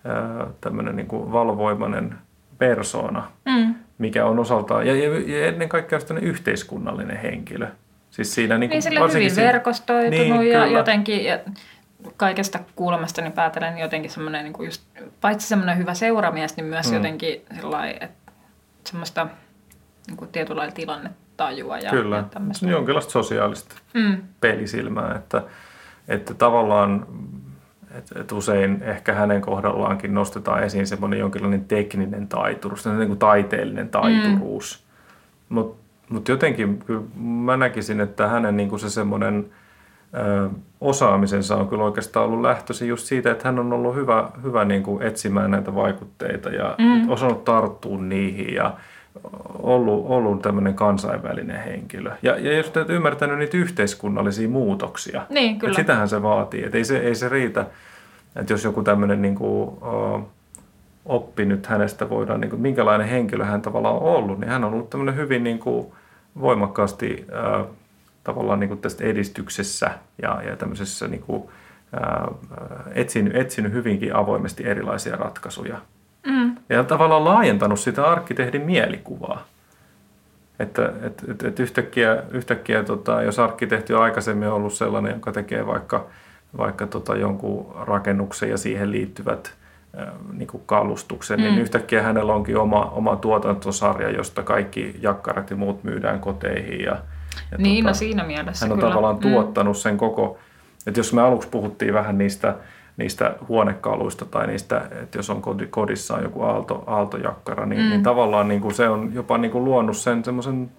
[0.05, 2.15] ä, tämmöinen niin kuin valvoimainen
[2.57, 3.75] persona, mm.
[3.97, 4.93] mikä on osaltaan, ja,
[5.27, 7.67] ja ennen kaikkea yhteiskunnallinen henkilö.
[8.11, 10.79] Siis siinä niin, niin sille hyvin siinä, verkostoitunut niin, ja kyllä.
[10.79, 11.39] jotenkin ja
[12.17, 14.81] kaikesta kuulemastani päätellen jotenkin semmoinen niin just,
[15.21, 16.93] paitsi semmoinen hyvä seuramies, niin myös mm.
[16.93, 18.28] jotenkin sellainen, että
[18.85, 19.27] semmoista
[20.07, 21.77] niin kuin tietyllä tilannetajua.
[21.77, 22.67] Ja, Kyllä, ja tämmöistä.
[22.67, 24.17] jonkinlaista sosiaalista mm.
[24.41, 25.43] pelisilmää, että,
[26.07, 27.07] että tavallaan
[27.91, 33.89] että et usein ehkä hänen kohdallaankin nostetaan esiin semmoinen jonkinlainen tekninen taituruus, niin kuin taiteellinen
[33.89, 34.83] taituruus.
[34.83, 35.55] Mm.
[35.55, 39.49] Mutta mut jotenkin kyllä mä näkisin, että hänen niin kuin se semmoinen
[40.81, 44.83] osaamisensa on kyllä oikeastaan ollut lähtöisin just siitä, että hän on ollut hyvä, hyvä niin
[44.83, 47.09] kuin etsimään näitä vaikutteita ja mm.
[47.09, 48.73] osannut tarttua niihin ja
[49.59, 52.11] ollut, ollut tämmöinen kansainvälinen henkilö.
[52.21, 55.71] Ja, ja jos olet ymmärtänyt niitä yhteiskunnallisia muutoksia, niin, kyllä.
[55.71, 56.63] Että sitähän se vaatii.
[56.63, 57.65] Että ei, se, ei se riitä,
[58.35, 59.77] että jos joku tämmöinen niin kuin,
[61.05, 64.73] oppi nyt hänestä voidaan, niin kuin, minkälainen henkilö hän tavallaan on ollut, niin hän on
[64.73, 65.87] ollut tämmöinen hyvin niin kuin,
[66.41, 67.27] voimakkaasti
[68.23, 69.91] tavallaan niin kuin tästä edistyksessä
[70.21, 72.37] ja, ja tämmöisessä niin kuin, uh,
[72.95, 75.77] etsinyt, etsinyt hyvinkin avoimesti erilaisia ratkaisuja
[76.25, 76.55] Mm.
[76.69, 79.45] Ja tavallaan laajentanut sitä arkkitehdin mielikuvaa.
[80.59, 85.67] Että et, et, et yhtäkkiä, yhtäkkiä tota, jos arkkitehti on aikaisemmin ollut sellainen, joka tekee
[85.67, 86.05] vaikka,
[86.57, 89.53] vaikka tota, jonkun rakennuksen ja siihen liittyvät
[89.99, 91.55] äh, niin kuin kalustuksen, niin mm.
[91.55, 96.81] niin yhtäkkiä hänellä onkin oma, oma tuotantosarja, josta kaikki jakkarat ja muut myydään koteihin.
[96.81, 96.97] Ja,
[97.51, 98.89] ja niin, tota, no siinä mielessä Hän on kyllä.
[98.89, 99.21] tavallaan mm.
[99.21, 100.37] tuottanut sen koko,
[100.87, 102.55] että jos me aluksi puhuttiin vähän niistä
[102.97, 107.89] niistä huonekaluista tai niistä, että jos on kodissa on joku aalto, aaltojakkara, niin, mm.
[107.89, 110.71] niin tavallaan niin kuin se on jopa niin kuin luonut sen semmoisen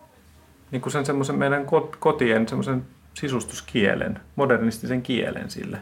[0.70, 1.66] niin kuin sen semmoisen meidän
[1.98, 2.84] kotien semmoisen
[3.14, 5.78] sisustuskielen, modernistisen kielen sille.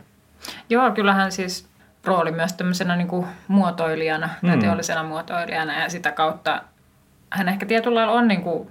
[0.71, 1.69] Joo, kyllähän siis
[2.05, 4.49] rooli myös tämmöisenä niin kuin muotoilijana mm.
[4.49, 6.63] tai teollisena muotoilijana ja sitä kautta
[7.31, 8.69] hän ehkä tietyllä lailla on niin kuin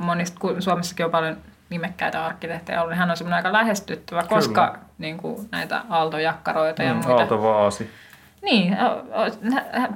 [0.00, 1.36] monista, kun Suomessakin on paljon
[1.70, 4.34] nimekkäitä arkkitehtejä ollut, niin hän on semmoinen aika lähestyttävä, Kyllä.
[4.34, 7.12] koska niin kuin näitä aaltojakkaroita ja mm, muita.
[7.12, 7.90] Aaltovaasi.
[8.42, 8.76] Niin,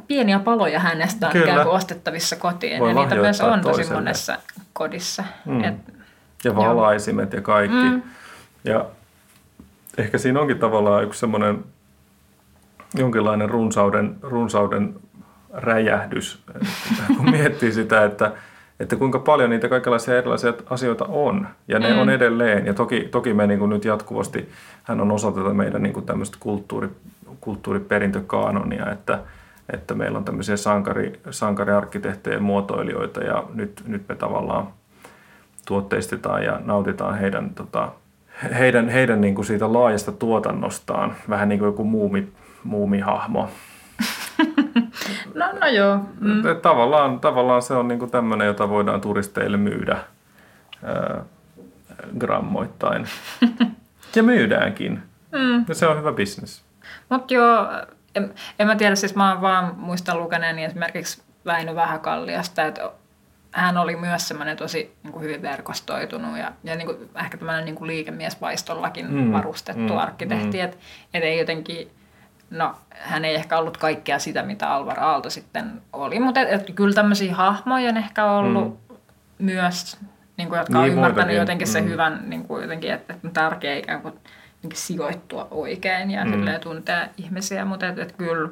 [0.07, 1.45] pieniä paloja hänestä on Kyllä.
[1.45, 2.81] ikään kuin ostettavissa kotiin.
[2.81, 3.85] Voi ja niitä myös on toiselle.
[3.85, 4.39] tosi monessa
[4.73, 5.25] kodissa.
[5.45, 5.65] Mm.
[5.65, 5.75] Et,
[6.45, 7.39] ja valaisimet joo.
[7.39, 7.77] ja kaikki.
[7.77, 8.03] Mm.
[8.65, 8.87] Ja
[9.99, 11.65] ehkä siinä onkin tavallaan yksi semmoinen
[12.95, 14.95] jonkinlainen runsauden, runsauden
[15.53, 16.43] räjähdys,
[17.17, 18.33] kun miettii sitä, että
[18.81, 21.49] että kuinka paljon niitä kaikenlaisia erilaisia asioita on.
[21.69, 21.99] Ja ne mm.
[21.99, 22.67] on edelleen.
[22.67, 24.49] Ja toki, toki me niin kuin nyt jatkuvasti,
[24.83, 26.89] hän on osa tätä meidän niin kuin tämmöistä kulttuuri,
[27.41, 29.19] kulttuuriperintökaanonia, että,
[29.73, 34.69] että meillä on tämmöisiä sankari, sankariarkkitehtejä muotoilijoita ja nyt, nyt me tavallaan
[35.67, 37.93] tuotteistetaan ja nautitaan heidän, tota,
[38.59, 42.29] heidän, heidän niin kuin siitä laajasta tuotannostaan, vähän niin kuin joku muumi,
[42.65, 43.49] muumihahmo.
[45.35, 46.01] No, no joo.
[46.21, 46.43] Mm.
[46.63, 49.97] Tavallaan, tavallaan se on niinku tämmöinen, jota voidaan turisteille myydä
[50.83, 51.25] ää,
[52.19, 53.09] grammoittain.
[54.17, 55.03] ja myydäänkin.
[55.33, 55.65] Mm.
[55.69, 56.65] Ja se on hyvä bisnes.
[57.09, 57.67] Mutta joo,
[58.15, 62.91] en, en mä tiedä, siis mä oon vaan muistan lukeneeni esimerkiksi Väinö Vähäkalliasta, että
[63.51, 67.65] hän oli myös semmoinen tosi niin kuin hyvin verkostoitunut ja, ja niin kuin, ehkä tämmöinen
[67.65, 70.65] niin kuin liikemiesvaistollakin mm, varustettu mm, arkkitehti, mm.
[70.65, 70.77] että
[71.15, 71.91] et ei jotenkin
[72.51, 76.75] No, hän ei ehkä ollut kaikkea sitä, mitä Alvar Aalto sitten oli, mutta et, et,
[76.75, 78.97] kyllä tämmöisiä hahmoja on ehkä ollut mm.
[79.39, 79.97] myös,
[80.37, 81.37] niin kuin, jotka niin, on ymmärtänyt muitakin.
[81.37, 81.89] jotenkin se mm.
[81.89, 84.15] hyvän, niin kuin jotenkin, että, että on tärkeää ikään kuin
[84.75, 86.33] sijoittua oikein ja mm.
[86.61, 88.49] tuntea ihmisiä, mutta et, et kyllä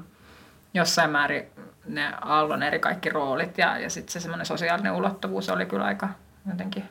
[0.75, 1.47] jossain määrin
[1.87, 6.09] ne Aallon eri kaikki roolit ja, ja sitten se semmoinen sosiaalinen ulottuvuus oli kyllä aika
[6.51, 6.85] jotenkin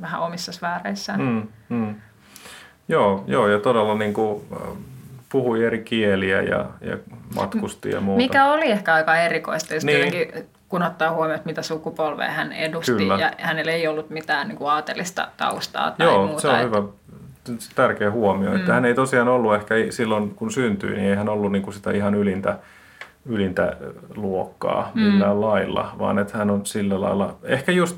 [0.00, 1.20] vähän omissa sfääreissään.
[1.20, 1.94] Mm, mm.
[2.88, 4.42] Joo, joo, ja todella niin kuin,
[5.28, 6.96] puhui eri kieliä ja, ja
[7.34, 8.16] matkusti ja muuta.
[8.16, 9.98] Mikä oli ehkä aika erikoista, just Niin.
[9.98, 13.16] jotenkin, kun ottaa huomioon, että mitä sukupolvea hän edusti Kyllä.
[13.18, 16.40] ja hänellä ei ollut mitään niin kuin aatelista taustaa tai Joo, muuta.
[16.42, 16.82] se on hyvä,
[17.74, 18.56] tärkeä huomio, mm.
[18.56, 21.74] että hän ei tosiaan ollut ehkä silloin, kun syntyi, niin ei hän ollut niin kuin
[21.74, 22.58] sitä ihan ylintä,
[23.26, 23.76] ylintä
[24.16, 27.96] luokkaa millään lailla, vaan että hän on sillä lailla, ehkä just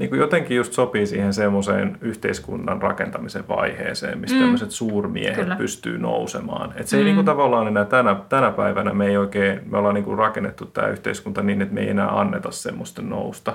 [0.00, 4.42] niin kuin jotenkin just sopii siihen semmoiseen yhteiskunnan rakentamisen vaiheeseen, missä mm.
[4.42, 5.56] tämmöiset suurmiehet Kyllä.
[5.56, 6.72] pystyy nousemaan.
[6.76, 9.94] Et se ei niin kuin tavallaan enää tänä, tänä päivänä me ei oikein, me ollaan
[9.94, 13.52] niin kuin rakennettu tämä yhteiskunta niin, että me ei enää anneta semmoista nousta,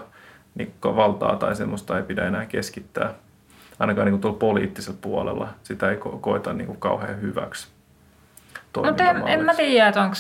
[0.56, 3.14] niin valtaa tai semmoista ei pidä enää keskittää.
[3.80, 7.68] Ainakaan niin kuin tuolla poliittisella puolella sitä ei ko- koeta niin kuin kauhean hyväksi.
[8.86, 10.16] Mutta en, en mä tiedä, että onko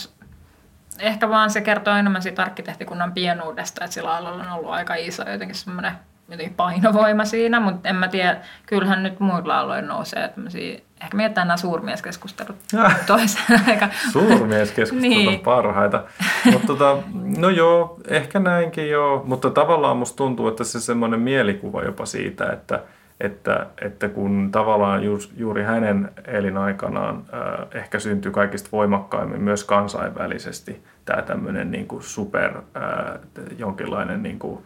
[0.99, 5.29] ehkä vaan se kertoo enemmän siitä arkkitehtikunnan pienuudesta, että sillä alalla on ollut aika iso
[5.29, 5.91] jotenkin semmoinen
[6.29, 11.47] jotenkin painovoima siinä, mutta en mä tiedä, kyllähän nyt muilla aloilla nousee tämmöisiä, ehkä mietitään
[11.47, 12.55] nämä suurmieskeskustelut
[13.07, 13.89] toiseen aika.
[14.11, 15.29] Suurmieskeskustelut niin.
[15.29, 16.03] on parhaita.
[16.51, 16.97] Mutta tota,
[17.37, 19.23] no joo, ehkä näinkin joo.
[19.25, 22.83] Mutta tavallaan musta tuntuu, että se semmoinen mielikuva jopa siitä, että,
[23.19, 30.83] että, että kun tavallaan ju, juuri hänen elinaikanaan äh, ehkä syntyi kaikista voimakkaimmin myös kansainvälisesti
[31.05, 33.19] tämä tämmöinen niin kuin super äh,
[33.57, 34.65] jonkinlainen niin kuin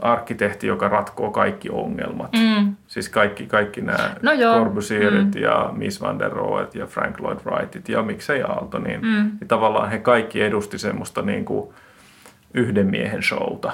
[0.00, 2.32] arkkitehti, joka ratkoo kaikki ongelmat.
[2.32, 2.76] Mm.
[2.86, 4.58] Siis kaikki, kaikki nämä No joo.
[4.58, 5.40] Corbusierit mm.
[5.42, 9.30] ja Miss van der Rohet ja Frank Lloyd Wrightit ja miksei Aalto, niin, Mm.
[9.40, 11.74] niin tavallaan he kaikki edusti semmoista niin kuin
[12.54, 13.72] yhden miehen showta.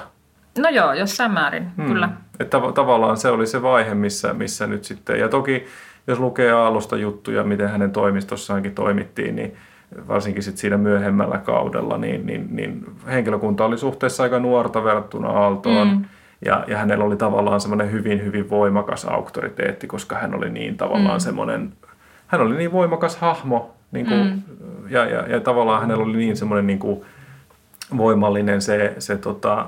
[0.59, 1.85] No joo, jossain määrin, mm.
[1.85, 2.09] kyllä.
[2.39, 5.65] Että tav- tavallaan se oli se vaihe, missä, missä nyt sitten, ja toki
[6.07, 9.55] jos lukee Aallosta juttuja, miten hänen toimistossaankin toimittiin, niin
[10.07, 15.87] varsinkin sit siinä myöhemmällä kaudella, niin, niin, niin henkilökunta oli suhteessa aika nuorta verrattuna Aaltoon.
[15.87, 16.05] Mm.
[16.45, 21.15] Ja, ja hänellä oli tavallaan semmoinen hyvin, hyvin voimakas auktoriteetti, koska hän oli niin tavallaan
[21.15, 21.19] mm.
[21.19, 21.73] semmoinen,
[22.27, 24.41] hän oli niin voimakas hahmo, niin kuin, mm.
[24.89, 27.01] ja, ja, ja tavallaan hänellä oli niin semmoinen niin kuin
[27.97, 29.65] voimallinen se, se tota, ä,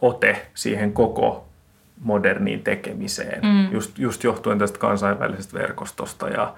[0.00, 1.44] ote siihen koko
[2.00, 3.42] moderniin tekemiseen.
[3.42, 3.72] Mm.
[3.72, 6.54] Just, just johtuen tästä kansainvälisestä verkostosta ja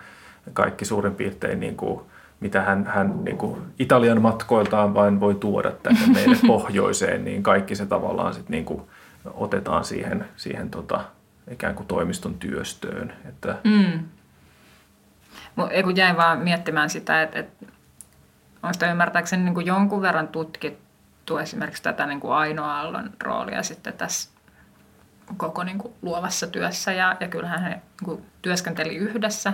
[0.53, 2.01] kaikki suurin piirtein niin kuin,
[2.41, 7.77] mitä hän, hän niin kuin Italian matkoiltaan vain voi tuoda tänne meille pohjoiseen, niin kaikki
[7.77, 8.83] se tavallaan sit niin kuin
[9.35, 11.05] otetaan siihen, siihen tota,
[11.51, 13.13] ikään kuin toimiston työstöön.
[13.29, 14.05] Että, Mm.
[15.85, 17.67] Kun jäin vaan miettimään sitä, että, että
[18.63, 23.63] onko sitä ymmärtääkseni niin kuin jonkun verran tutkittu esimerkiksi tätä niin kuin Aino Aallon roolia
[23.63, 24.31] sitten tässä
[25.37, 29.53] koko niin kuin luovassa työssä ja, ja kyllähän he niin kuin työskenteli yhdessä,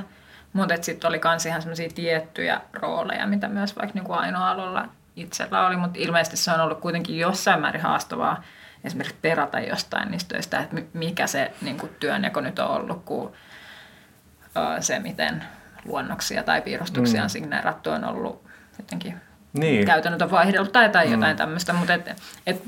[0.52, 4.88] mutta sitten oli myös ihan semmoisia tiettyjä rooleja, mitä myös vaikka niin kuin Aino Aallolla
[5.16, 8.42] itsellä oli, mutta ilmeisesti se on ollut kuitenkin jossain määrin haastavaa
[8.84, 13.02] esimerkiksi perata jostain niistä töistä, että mi- mikä se niin kuin työnjako nyt on ollut,
[13.04, 13.32] kun
[14.56, 15.44] ö, se, miten
[15.84, 18.44] luonnoksia tai piirustuksia on signeerattu, on ollut
[18.78, 19.20] jotenkin
[19.52, 19.86] Niin.
[19.86, 22.08] käytännöt on vaihdellut tai, tai jotain tämmöistä, mutta et,
[22.46, 22.62] et,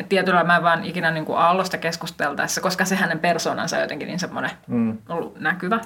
[0.00, 3.82] et tietyllä mä en vaan ikinä niin kuin Aallosta keskusteltaessa, koska se hänen persoonansa on
[3.82, 4.98] jotenkin niin semmoinen Mm.
[5.08, 5.80] ollut näkyvä,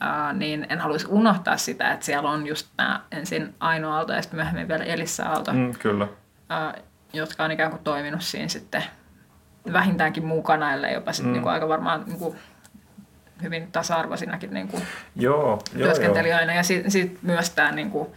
[0.00, 4.22] ää, niin en haluaisi unohtaa sitä, että siellä on just nämä ensin Aino Aalto ja
[4.22, 6.08] sitten myöhemmin vielä Elissa Aalto, mm, kyllä.
[6.48, 6.74] ää,
[7.12, 8.84] jotka on ikään kuin toiminut siinä sitten
[9.72, 11.32] vähintäänkin mukana, ellei jopa sitten Mm.
[11.32, 12.36] niin kuin aika varmaan niin kuin
[13.42, 14.82] hyvin tasa-arvoisinakin niin kuin
[15.16, 15.58] Joo, joo, joo.
[15.84, 16.54] työskentelijöinä.
[16.54, 18.08] Ja sitten sit myös tämä niin kuin,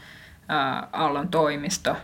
[0.48, 1.98] ää, Aallon toimisto,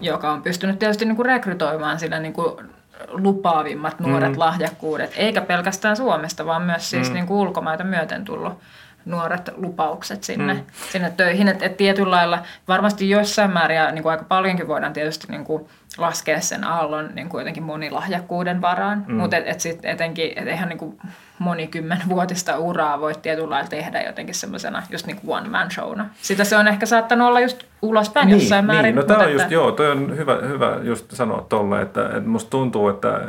[0.00, 2.70] joka on pystynyt tietysti niin kuin rekrytoimaan sillä niin kuin
[3.08, 4.38] lupaavimmat nuoret mm.
[4.38, 7.14] lahjakkuudet, eikä pelkästään Suomesta, vaan myös siis mm.
[7.14, 8.60] niin kuin ulkomaita myöten tullut
[9.06, 10.62] nuoret lupaukset sinne, mm.
[10.92, 11.48] sinne töihin.
[11.48, 15.44] Että et tietyllä lailla varmasti jossain määrin ja niin kuin aika paljonkin voidaan tietysti niin
[15.44, 15.68] kuin
[15.98, 19.14] laskea sen aallon niin kuin jotenkin monilahjakkuuden varaan, mm.
[19.14, 20.98] mutta et, et sit etenkin, et eihän niin kuin
[21.38, 26.08] monikymmenvuotista uraa voi tietyllä lailla tehdä jotenkin semmoisena just niin kuin one man showna.
[26.22, 28.82] Sitä se on ehkä saattanut olla just ulospäin niin, jossain määrin.
[28.82, 32.06] Niin, no tämä on just, että- joo, toi on hyvä, hyvä just sanoa tolle, että,
[32.06, 33.20] että musta tuntuu, että,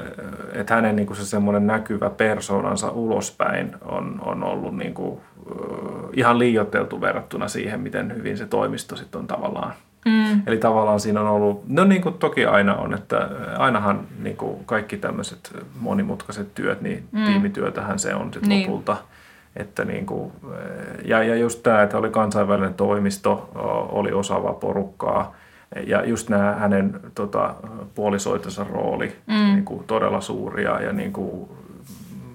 [0.53, 5.21] että hänen niin kuin se semmoinen näkyvä persoonansa ulospäin on, on ollut niin kuin,
[6.13, 9.73] ihan liioiteltu verrattuna siihen, miten hyvin se toimisto sitten on tavallaan.
[10.07, 10.41] Mm.
[10.47, 14.65] Eli tavallaan siinä on ollut, no niin kuin toki aina on, että ainahan niin kuin
[14.65, 17.25] kaikki tämmöiset monimutkaiset työt, niin mm.
[17.25, 18.69] tiimityötähän se on sitten Niin.
[18.69, 18.97] lopulta.
[19.55, 20.31] Että niin kuin,
[21.05, 23.49] ja, ja just tämä, että oli kansainvälinen toimisto,
[23.91, 25.35] oli osaavaa porukkaa
[25.87, 27.55] ja just nämä hänen tota,
[27.95, 29.33] puolisoitensa rooli mm.
[29.33, 31.49] niin kuin todella suuria ja niin kuin,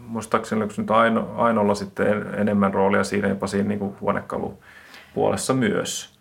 [0.06, 5.54] muistaakseni onko nyt Aino, Ainolla sitten en- enemmän roolia siinä jopa siinä niin kuin huonekalupuolessa
[5.54, 6.11] myös.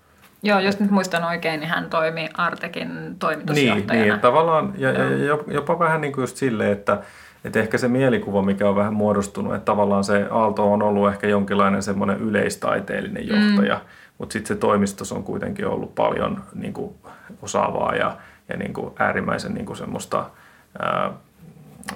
[0.43, 3.93] Joo, jos nyt muistan oikein, niin hän toimi Artekin Niin, toimitusjohtajana.
[3.93, 5.05] niin että tavallaan, ja, ja,
[5.47, 6.99] jopa vähän niin kuin just silleen, että,
[7.45, 11.27] että ehkä se mielikuva, mikä on vähän muodostunut, että tavallaan se Aalto on ollut ehkä
[11.27, 13.81] jonkinlainen semmoinen yleistaiteellinen johtaja, mm.
[14.17, 16.93] mutta sitten se toimistos on kuitenkin ollut paljon niin kuin
[17.41, 18.17] osaavaa ja,
[18.49, 20.25] ja niin kuin äärimmäisen niin kuin semmoista,
[20.79, 21.11] ää,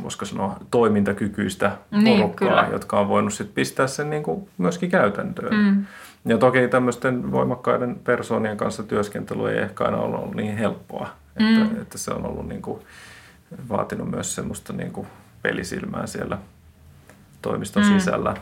[0.04, 2.68] voisiko sanoa, toimintakykyistä Niin, porukkaa, kyllä.
[2.72, 5.56] jotka on voinut sit pistää sen niin kuin myöskin käytäntöön.
[5.56, 5.86] Mm.
[6.26, 11.64] Ja toki tämmöisten voimakkaiden persoonien kanssa työskentely ei ehkä aina ole ollut niin helppoa, että,
[11.74, 11.82] Mm.
[11.82, 12.82] että se on ollut niin kuin,
[13.70, 15.08] vaatinut myös semmoista niin kuin
[15.42, 16.38] pelisilmää siellä
[17.42, 17.90] toimiston Mm.
[18.00, 18.36] sisällä.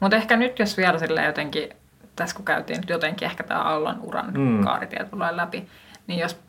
[0.00, 1.68] Mutta ehkä nyt, jos vielä sille jotenkin,
[2.16, 4.64] tässä kun käytiin nyt jotenkin ehkä tämä Aallon uran Mm.
[4.64, 5.68] kaaritie tulee läpi,
[6.06, 6.40] niin jos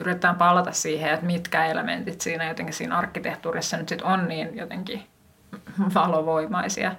[0.00, 5.02] yritetään palata siihen, että mitkä elementit siinä jotenkin siinä arkkitehtuurissa nyt sit on niin jotenkin
[5.94, 6.94] valovoimaisia,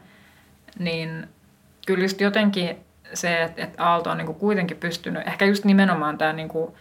[0.79, 1.27] niin
[1.89, 2.77] kyllä just jotenkin
[3.13, 6.77] se, että, että Aalto on niinku kuitenkin pystynyt, ehkä just nimenomaan tämä niinku,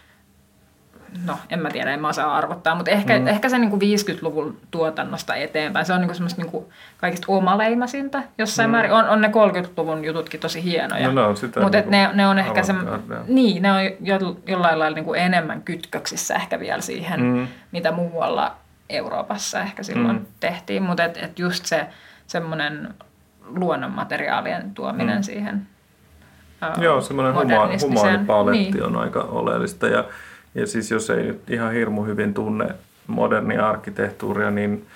[1.27, 3.27] no en mä tiedä, en mä osaa arvottaa, mutta ehkä, Mm.
[3.27, 8.73] ehkä se niinku 50-luvun tuotannosta eteenpäin, se on niinku semmoista niinku kaikista omaleimasinta jossain Mm.
[8.73, 8.93] määrin.
[8.93, 11.07] On, on ne 30-luvun jututkin tosi hienoja.
[11.09, 12.75] No ne on sitä Mutta niinku ne, ne on ehkä se,
[13.29, 17.49] niin, ne on jo, jollain lailla niinku enemmän kytköksissä ehkä vielä siihen, Mm.
[17.73, 18.57] mitä muualla
[18.91, 20.27] Euroopassa ehkä silloin mm.
[20.41, 20.83] tehtiin.
[20.83, 21.87] Mutta et, et just se
[22.27, 22.95] semmoinen
[23.49, 25.23] luonnonmateriaalien tuominen Mm.
[25.23, 25.67] siihen
[26.61, 28.83] ää, Joo, semmoinen huma, humaanipaletti niin.
[28.85, 29.89] on aika oleellista.
[29.89, 30.05] Ja,
[30.55, 32.69] ja siis jos ei nyt ihan hirmu hyvin tunne
[33.07, 34.87] modernia arkkitehtuuria, niin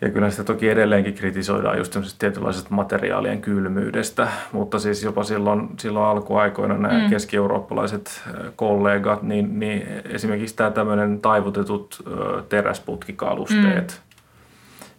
[0.00, 5.68] ja kyllä sitä toki edelleenkin kritisoidaan just tämmöisestä tietynlaisesta materiaalien kylmyydestä, mutta siis jopa silloin,
[5.78, 7.10] silloin alkuaikoina nämä mm.
[7.10, 8.22] Keski-eurooppalaiset
[8.56, 12.04] kollegat, niin, niin esimerkiksi tämä tämmöinen taivutetut
[12.48, 14.02] teräsputkikalusteet,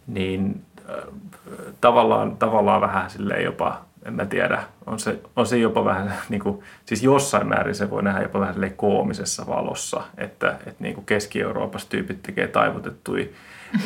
[0.07, 0.13] mm.
[0.13, 0.61] niin
[1.81, 6.41] tavallaan, tavallaan vähän silleen jopa, en mä tiedä, on se, on se jopa vähän, niin
[6.41, 11.05] kuin, siis jossain määrin se voi nähdä jopa vähän koomisessa valossa, että, että niin kuin
[11.05, 13.33] Keski-Euroopassa tyypit tekee taivutettui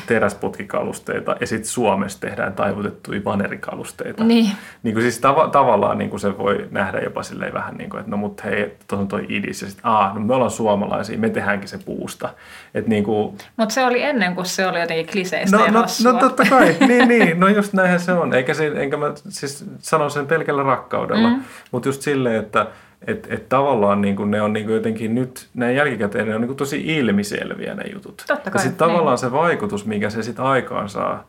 [0.05, 4.23] teräsputkikalusteita ja sitten Suomessa tehdään taivutettuja vanerikalusteita.
[4.23, 4.51] Niin.
[4.83, 7.99] Niin kuin siis tav- tavallaan niin kuin se voi nähdä jopa silleen vähän niin kuin,
[7.99, 11.17] että no mut hei, tuossa on toi idis ja sitten aah, no me ollaan suomalaisia,
[11.17, 12.29] me tehdäänkin se puusta.
[12.73, 16.19] Että niin kuin, Mutta se oli ennen kuin se oli jotenkin kliseistä No, no, no
[16.19, 18.33] totta kai, niin, niin, no just näinhän se on.
[18.33, 21.29] Eikä se, enkä mä siis sanon sen pelkällä rakkaudella.
[21.29, 21.43] Mm.
[21.71, 22.67] mutta just silleen, että
[23.07, 26.41] et, et tavallaan niin kuin ne on niin kuin jotenkin nyt, näin jälkikäteen ne on
[26.41, 28.23] niin kuin tosi ilmiselviä ne jutut.
[28.27, 29.17] Totta ja kai, sitten tavallaan niin.
[29.17, 31.27] se vaikutus, mikä se sitten aikaan saa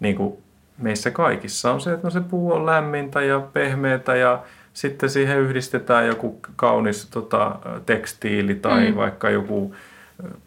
[0.00, 0.34] niin kuin
[0.78, 4.42] meissä kaikissa on se, että no se puu on lämmintä ja pehmeätä ja
[4.72, 7.56] sitten siihen yhdistetään joku kaunis tota,
[7.86, 8.96] tekstiili tai mm.
[8.96, 9.74] Vaikka joku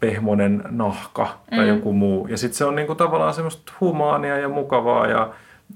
[0.00, 1.68] pehmonen nahka tai Mm.
[1.68, 2.26] joku muu.
[2.26, 5.30] Ja sitten se on niinku tavallaan semmoista humaania ja mukavaa ja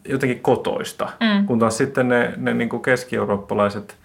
[0.09, 1.09] jotenkin kotoista.
[1.21, 1.47] Mm.
[1.47, 3.97] Kun taas sitten ne, ne niinku keski-eurooppalaiset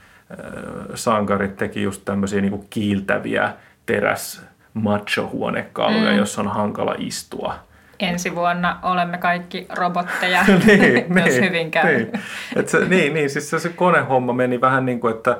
[0.95, 3.53] sankarit teki just tämmöisiä niinku kiiltäviä
[3.85, 4.41] teräs
[4.73, 6.17] macho-huonekaluja, Mm.
[6.17, 7.55] jossa on hankala istua.
[7.99, 11.95] Ensi vuonna olemme kaikki robotteja, niin, jos niin, hyvin käy.
[11.97, 12.11] Niin.
[12.55, 15.37] Et se, niin, niin, siis se, se konehomma meni vähän niin kuin, että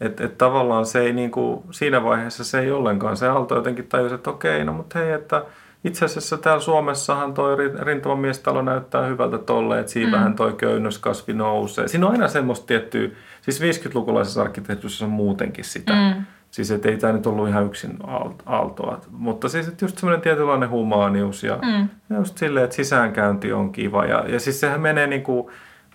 [0.00, 3.16] et, et tavallaan se ei niin kuin, siinä vaiheessa se ei ollenkaan.
[3.16, 5.42] Se Aalto jotenkin tajusi, että okei, no mutta hei, että
[5.84, 10.12] itse asiassa täällä Suomessahan toi ri- rintamamiestalo näyttää hyvältä tolle, että siinä Mm.
[10.16, 11.88] vähän toi köynnöskasvi nousee.
[11.88, 13.08] Siinä on aina semmoista tiettyä,
[13.42, 15.92] siis 50-lukulaisessa arkkitehtuurissa on muutenkin sitä.
[15.92, 16.24] Mm.
[16.50, 20.20] Siis et ei tämä nyt ollut ihan yksin aal- aaltoa, mutta siis et just semmoinen
[20.22, 21.88] tietynlainen humaanius ja, Mm.
[22.10, 24.04] ja just silleen, että sisäänkäynti on kiva.
[24.04, 25.46] Ja, ja siis sehän menee niin kuin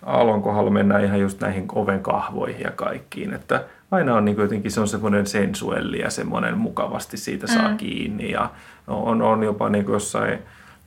[0.05, 3.63] Aallon kohdalla mennään ihan just näihin oven kahvoihin ja kaikkiin, että
[3.93, 7.77] aina on niin kuin jotenkin se on semmoinen sensuelli ja semmoinen mukavasti siitä saa Mm.
[7.77, 8.49] kiinni ja
[8.87, 10.39] on, on jopa niin kuin jossain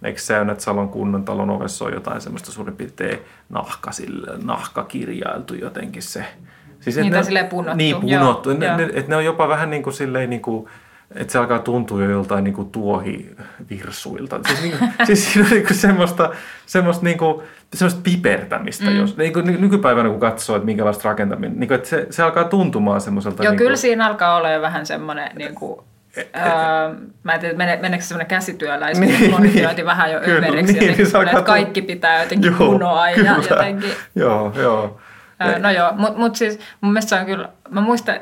[0.02, 5.54] Eikö Säynät Salon kunnan talon ovessa on jotain semmoista suurin piirtein nahka, sille, nahka kirjailtu
[5.54, 6.24] jotenkin se.
[6.80, 8.52] Siis, Niitä ne- silleen punottu, Niin, joo, punottu.
[8.54, 8.76] Ne, joo.
[8.76, 10.66] ne, et ne on jopa vähän niin kuin silleen niin kuin,
[11.14, 14.40] että se alkaa tuntua jo joltain niin kuin tuohivirsuilta.
[14.46, 16.30] Siis, niin kuin, siis siinä on niin kuin semmoista,
[16.66, 17.42] semmoista, niin kuin,
[17.74, 18.84] semmoista pipertämistä.
[18.90, 18.96] Mm.
[18.96, 22.22] Jos, niin kuin, ny- nykypäivänä kun katsoo, että minkälaista rakentaminen, niin kuin, että se, se
[22.22, 23.42] alkaa tuntumaan semmoiselta.
[23.44, 25.80] Joo, niin kyllä kuin, siinä alkaa olla jo vähän semmoinen, niin kuin,
[26.32, 26.90] ää,
[27.22, 29.86] mä en tiedä, mene- meneekö se semmoinen käsityöläis, Niin, niin, niin.
[29.86, 33.14] vähän jo Kyllä, niin, jotenkin niin semmoinen, alkaa että kaikki pitää jotenkin Joo, punoa ja
[33.14, 33.36] kyllä.
[33.50, 33.90] jotenkin.
[34.14, 35.00] Joo, joo.
[35.38, 38.16] Ää, No joo, mutta mut siis mun mielestä se on kyllä, mä muistan,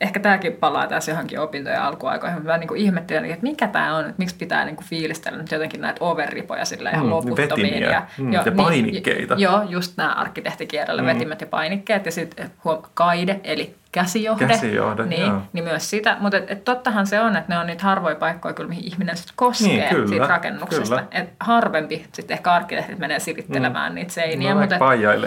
[0.00, 2.44] ehkä tämäkin palaa tässä johonkin opintojen alkuaikoihin.
[2.44, 6.04] Mä niinku ihmettelin, että mikä tämä on, että miksi pitää niinku fiilistellä nyt jotenkin näitä
[6.04, 7.72] overripoja sillä ihan Mm, loputtomiin.
[7.74, 8.02] vetimiä.
[8.18, 9.34] Mm, ja painikkeita.
[9.38, 11.08] Joo, just nämä arkkitehtikielellä Mm.
[11.08, 12.06] vetimet ja painikkeet.
[12.06, 12.50] Ja sitten
[12.94, 14.46] kaide, eli käsijohde.
[14.46, 15.40] Käsijohde, niin, joo.
[15.52, 16.16] niin myös sitä.
[16.20, 19.16] Mutta et, et tottahan se on, että ne on niitä harvoja paikkoja, kyllä, mihin ihminen
[19.16, 20.96] sit koskee Niin, kyllä, siitä rakennuksesta.
[20.96, 21.04] kyllä.
[21.22, 23.94] Et harvempi sitten ehkä arkkitehtit menee silittelemään mm.
[23.96, 24.54] niitä seiniä.
[24.54, 24.78] No, mutta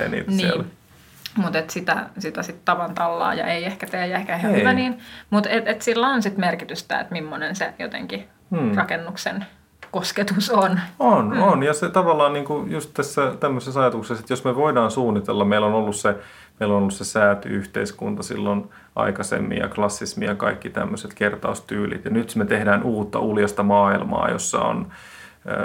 [0.10, 0.40] niitä niin.
[0.40, 0.64] siellä.
[1.38, 4.60] Mutta et sitä, sitä sitten tavan tallaa ja ei ehkä tee ja ehkä ihan Ei.
[4.62, 4.98] hyvä niin.
[5.30, 8.76] Mutta et, et sillä on sitten merkitystä, että millainen se jotenkin Hmm.
[8.76, 9.46] rakennuksen
[9.92, 10.80] kosketus on.
[11.00, 11.42] On, mm.
[11.42, 11.64] on.
[11.64, 15.68] Ja se tavallaan niin kuin just tässä tämmöisessä ajatuksessa, että jos me voidaan suunnitella, meillä
[15.68, 16.16] on ollut se,
[16.60, 22.06] meillä on ollut se säätyyhteiskunta silloin aikaisemmin ja klassismi ja kaikki tämmöiset kertaustyylit.
[22.06, 24.88] Ja nyt me tehdään uutta uljasta maailmaa, jossa on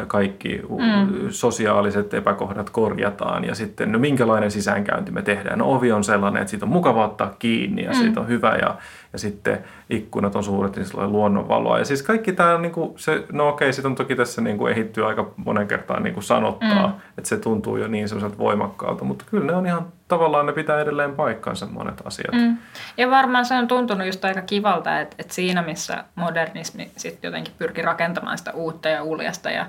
[0.07, 1.31] kaikki mm.
[1.31, 5.59] sosiaaliset epäkohdat korjataan ja sitten no minkälainen sisäänkäynti me tehdään.
[5.59, 7.97] No ovi on sellainen, että siitä on mukava ottaa kiinni ja mm.
[7.97, 8.75] siitä on hyvä ja,
[9.13, 9.59] ja sitten
[9.91, 11.79] ikkunat on suuret, niin sillä on luonnonvaloa.
[11.79, 14.73] Ja siis kaikki tämä, niin kuin se, no okei, sitten on toki tässä niin kuin
[14.73, 16.95] ehittyy aika monen kertaan niin kuin sanottaa, mm.
[17.19, 20.81] että se tuntuu jo niin semmoiselta voimakkaalta, mutta kyllä ne on ihan tavallaan, ne pitää
[20.81, 22.33] edelleen paikkansa monet asiat.
[22.33, 22.57] Mm.
[22.97, 27.55] Ja varmaan se on tuntunut just aika kivalta, että, että siinä missä modernismi sitten jotenkin
[27.59, 29.67] pyrki rakentamaan sitä uutta ja uljasta ja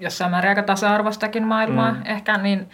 [0.00, 2.02] jossain määrin aika tasa-arvostakin maailmaa mm.
[2.04, 2.70] ehkä, niin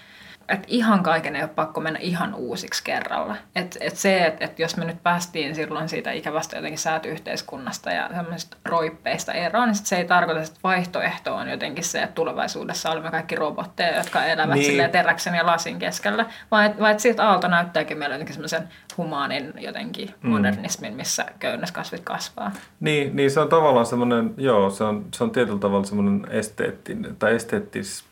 [0.50, 3.36] että ihan kaiken ei ole pakko mennä ihan uusiksi kerralla.
[3.54, 8.08] Et, et se, että et jos me nyt päästiin silloin siitä ikävästä jotenkin säätyyhteiskunnasta ja
[8.14, 12.90] semmoisista roippeista eroon, niin sit se ei tarkoita, että vaihtoehto on jotenkin se, että tulevaisuudessa
[12.90, 14.90] olemme kaikki robotteja, jotka elävät Niin.
[14.90, 19.52] teräksen ja lasin keskellä, vaan että vaan et siitä Aalto näyttääkin meille jotenkin semmoisen humaanin
[19.58, 20.30] jotenkin Mm.
[20.30, 22.52] modernismin, missä köynnöskasvit kasvaa.
[22.80, 27.16] Niin, niin se on tavallaan semmoinen, joo, se on, se on tietyllä tavalla semmoinen esteettinen,
[27.16, 28.04] tai esteettis,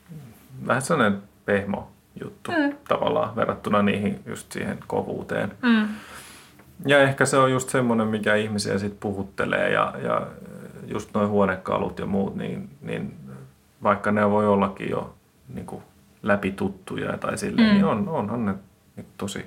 [0.66, 2.76] vähän sellainen pehmo juttu mm.
[2.88, 5.52] tavallaan verrattuna niihin just siihen kovuuteen.
[5.62, 5.88] Mm.
[6.86, 10.26] Ja ehkä se on just semmoinen, mikä ihmisiä sitten puhuttelee ja, ja
[10.86, 13.14] just noin huonekalut ja muut, niin, niin
[13.82, 15.14] vaikka ne voi ollakin jo
[15.54, 15.82] niin kuin
[16.22, 17.72] läpituttuja tai silleen, mm.
[17.72, 18.54] niin on, onhan ne
[18.96, 19.46] niin tosi,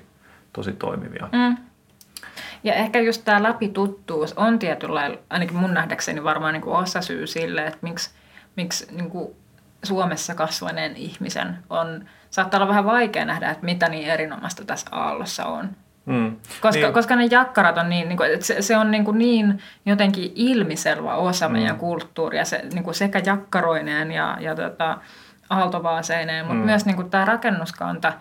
[0.52, 1.28] tosi toimivia.
[1.32, 1.56] Mm.
[2.64, 7.26] Ja ehkä just tämä läpituttuus on tietyllä ainakin mun nähdäkseni varmaan niin kuin osa syy
[7.26, 8.10] sille, että miksi,
[8.56, 9.34] miksi niin kuin
[9.82, 15.44] Suomessa kasvaneen ihmisen on, saattaa olla vähän vaikea nähdä, että mitä niin erinomaista tässä aallossa
[15.44, 15.70] on.
[16.06, 16.36] Mm.
[16.60, 19.18] Koska, niin, koska ne jakkarat on niin, niin kuin, että se, se on niin, kuin
[19.18, 21.52] niin jotenkin ilmiselvä osa mm.
[21.52, 24.98] meidän kulttuuria, se, niin kuin sekä jakkaroineen ja, ja tota,
[25.50, 26.66] aaltovaaseineen, mutta mm.
[26.66, 28.12] myös niin kuin tämä rakennuskanta,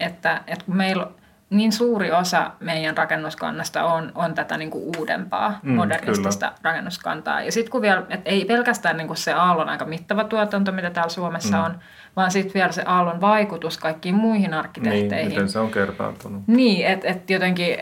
[0.00, 1.06] että, että kun meillä
[1.50, 7.42] niin suuri osa meidän rakennuskannasta on, on tätä niin kuin uudempaa, Mm, modernistista rakennuskantaa.
[7.42, 10.90] Ja sitten kun vielä, että ei pelkästään niin kuin se aallon aika mittava tuotanto, mitä
[10.90, 11.64] täällä Suomessa Mm.
[11.64, 11.78] on,
[12.16, 15.28] vaan sitten vielä se aallon vaikutus kaikkiin muihin niin, arkkitehteihin.
[15.28, 16.42] miten se on kertaantunut.
[16.46, 17.78] Niin, että et jotenkin,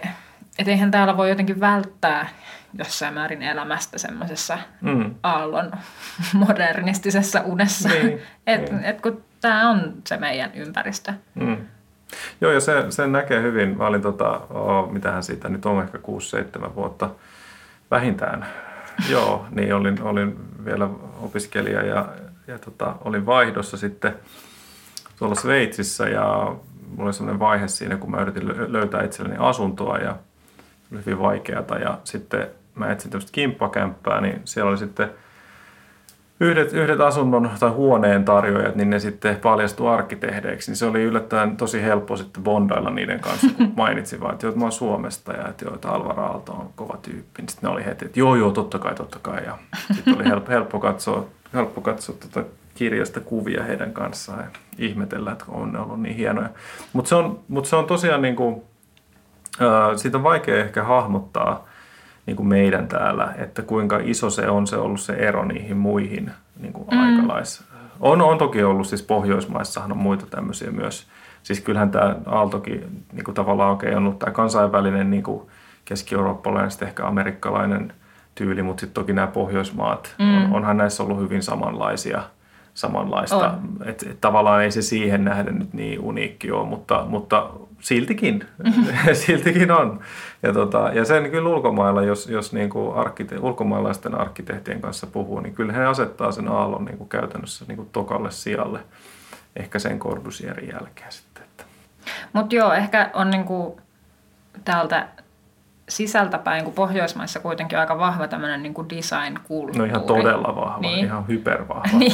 [0.58, 2.28] että eihän täällä voi jotenkin välttää
[2.78, 5.14] jossain määrin elämästä semmoisessa Mm.
[5.22, 5.70] aallon
[6.46, 7.88] modernistisessa unessa.
[7.88, 8.84] Niin, et, niin.
[8.84, 11.12] et kun tämä on se meidän ympäristö.
[11.34, 11.56] Mm.
[12.40, 13.76] Joo, ja se, sen näkee hyvin.
[13.78, 15.98] Mä olin, tota, oh, mitähän siitä nyt on, ehkä
[16.68, 17.11] 6-7 vuotta
[17.90, 18.46] vähintään.
[19.11, 20.88] Joo, niin olin, olin vielä
[21.22, 22.09] opiskelija ja,
[22.46, 24.14] ja tota, olin vaihdossa sitten
[25.18, 26.57] tuolla Sveitsissä ja
[26.88, 30.16] mulla oli sellainen vaihe siinä, kun mä yritin lö- löytää itselleni asuntoa ja
[30.88, 35.11] se oli hyvin vaikeata ja sitten mä etsin tämmöistä kimppakämppää, niin siellä oli sitten
[36.41, 40.70] yhdet, yhdet asunnon tai huoneen tarjoajat, niin ne sitten paljastui arkkitehdeiksi.
[40.70, 44.57] Niin se oli yllättäen tosi helppo sitten bondailla niiden kanssa, kun mainitsin vaan, että joo,
[44.57, 47.43] mä oon Suomesta ja että joo, että Alvar Aalto on kova tyyppi.
[47.43, 49.45] Niin sitten ne oli heti, että joo, joo, totta kai, totta kai.
[49.45, 49.59] Ja
[49.95, 55.45] sitten oli helppo, helppo katsoa, helppo katsoa tuota kirjasta kuvia heidän kanssaan ja ihmetellä, että
[55.49, 56.49] on ne ollut niin hienoja.
[56.93, 58.62] Mutta se, on, mut se on tosiaan niin kuin,
[59.61, 61.66] ää, siitä on vaikea ehkä hahmottaa,
[62.26, 66.30] niin kuin meidän täällä, että kuinka iso se on se ollut se ero niihin muihin
[66.60, 66.98] niin kuin mm.
[66.98, 67.64] aikalais.
[68.00, 71.06] On, on toki ollut, siis Pohjoismaissahan on muita tämmöisiä myös.
[71.42, 75.42] Siis kyllähän tämä Aaltokin niin kuin tavallaan okei on ollut tämä kansainvälinen niin kuin
[75.84, 77.92] keski-eurooppalainen, sitten ehkä amerikkalainen
[78.34, 80.44] tyyli, mutta sitten toki nämä Pohjoismaat, mm.
[80.44, 82.22] on, onhan näissä ollut hyvin samanlaisia
[82.76, 83.54] samanlaista.
[83.84, 87.50] Et, et tavallaan ei se siihen nähden nyt niin uniikki ole, mutta, mutta
[87.80, 88.44] siltikin,
[89.24, 90.00] siltikin on.
[90.43, 95.41] Ja, tota, ja sen kyllä ulkomailla, jos, jos niin kuin arkkite- ulkomaalaisten arkkitehtien kanssa puhuu,
[95.41, 98.80] niin kyllä he asettaa sen aallon niin kuin käytännössä niin kuin tokalle sijalle,
[99.57, 101.45] ehkä sen Corbusierin jälkeen sitten.
[102.32, 103.80] Mutta joo, ehkä on niinku
[104.64, 105.09] täältä
[105.89, 109.78] sisältäpäin, kun Pohjoismaissa kuitenkin aika vahva tämmöinen niinku design-kulttuuri.
[109.78, 111.05] No ihan todella vahva, Niin.
[111.05, 111.89] ihan hypervahva.
[111.99, 112.12] niin,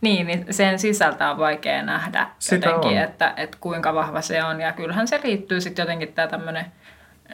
[0.00, 3.04] niin, niin sen sisältä on vaikea nähdä Sitä jotenkin, on.
[3.04, 4.60] että, että kuinka vahva se on.
[4.60, 6.64] Ja kyllähän se liittyy sitten jotenkin tämä tämmöinen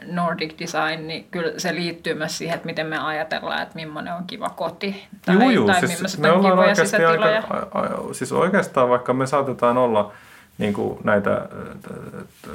[0.05, 4.23] Nordic design, niin kyllä se liittyy myös siihen, että miten me ajatellaan, että millainen on
[4.27, 5.07] kiva koti.
[5.25, 7.35] Tai, Juu, juu, tai siis me on ollaan kivoja oikeasti sisätiloja.
[7.35, 10.11] aika, a, a, siis oikeastaan vaikka me saatetaan olla
[10.57, 11.41] niin kuin näitä äh,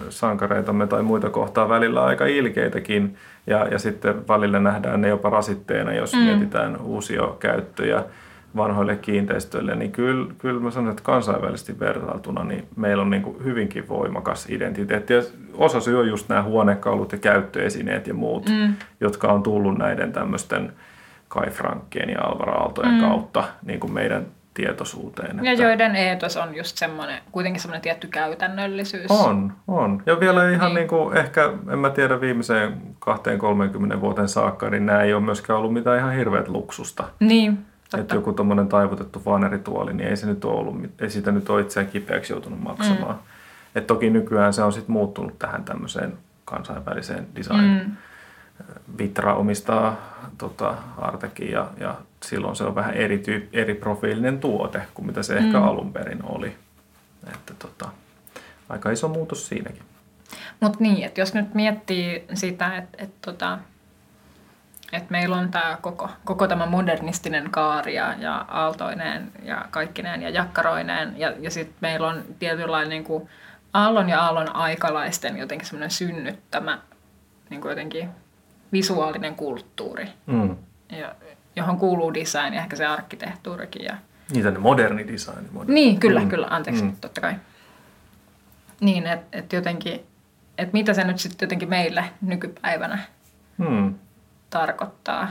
[0.09, 3.17] sankareitamme tai muita kohtaa välillä aika ilkeitäkin
[3.47, 6.19] ja, ja sitten välillä nähdään ne jopa rasitteena, jos mm.
[6.19, 8.05] mietitään uusia käyttöjä.
[8.57, 13.45] Vanhoille kiinteistöille, niin kyllä, kyllä mä sanon, että kansainvälisesti vertailtuna niin meillä on niin kuin
[13.45, 15.13] hyvinkin voimakas identiteetti.
[15.13, 15.23] Ja
[15.55, 18.75] osa syy on just nämä huonekalut ja käyttöesineet ja muut, mm.
[19.01, 20.73] jotka on tullut näiden tämmöisten
[21.29, 23.01] Kai Frankkien ja Alvaro Aaltojen mm.
[23.01, 25.41] kautta niin kuin meidän tietoisuuteen.
[25.43, 25.65] Ja että...
[25.65, 29.11] joiden eetos on just semmoinen, kuitenkin semmoinen tietty käytännöllisyys.
[29.11, 30.03] On, on.
[30.07, 30.75] Ja vielä ihan niin.
[30.75, 32.73] Niin kuin, ehkä, en mä tiedä viimeiseen
[33.97, 37.05] 20-30 vuoteen saakka, niin nämä ei ole myöskään ollut mitään ihan hirveät luksusta.
[37.21, 37.59] Niin,
[37.97, 38.03] Totta.
[38.03, 41.61] Että joku tuommoinen taivutettu vanerituoli, niin ei se nyt ole ollut, ei sitä nyt ole
[41.61, 43.15] itseään kipeäksi joutunut maksamaan.
[43.15, 43.21] Mm.
[43.75, 47.85] Et toki nykyään se on sitten muuttunut tähän tämmöiseen kansainväliseen design.
[47.85, 47.93] Mm.
[48.99, 49.97] Vitra omistaa
[50.39, 55.23] tota, Artekin ja, ja silloin se on vähän eri, tyyp, eri profiilinen tuote kuin mitä
[55.23, 55.47] se mm.
[55.47, 56.57] ehkä alun perin oli.
[57.35, 57.89] Että tota,
[58.69, 59.83] aika iso muutos siinäkin.
[60.61, 63.59] Mutta niin, että jos nyt miettii sitä, että et, tota,
[64.95, 70.31] et meillä on tämä koko, koko tämä modernistinen kaari ja, ja aaltoineen ja kaikkineen ja
[70.31, 73.29] jakkaroineen ja, ja sitten meillä on tietynlainen niin kuin
[73.73, 76.79] aallon ja aallon aikalaisten jotenkin semmoinen synnyttämä
[77.51, 78.09] niin kuin jotenkin
[78.73, 80.09] visuaalinen kulttuuri.
[80.27, 80.57] Mm.
[80.93, 81.15] Ja
[81.57, 83.85] johon kuuluu design ja ehkä se arkkitehtuurikin.
[83.85, 83.97] Ja...
[84.33, 85.49] Niin, tänne moderni design.
[85.53, 85.75] Moderni.
[85.75, 86.29] Niin, kyllä, mm.
[86.29, 86.97] kyllä, anteeksi, mm.
[87.01, 87.35] totta kai.
[88.81, 90.01] Niin, että et jotenkin,
[90.59, 92.99] että mitä se nyt sitten jotenkin meille nykypäivänä
[93.59, 93.95] mm.
[94.59, 95.29] Tarkoittaa.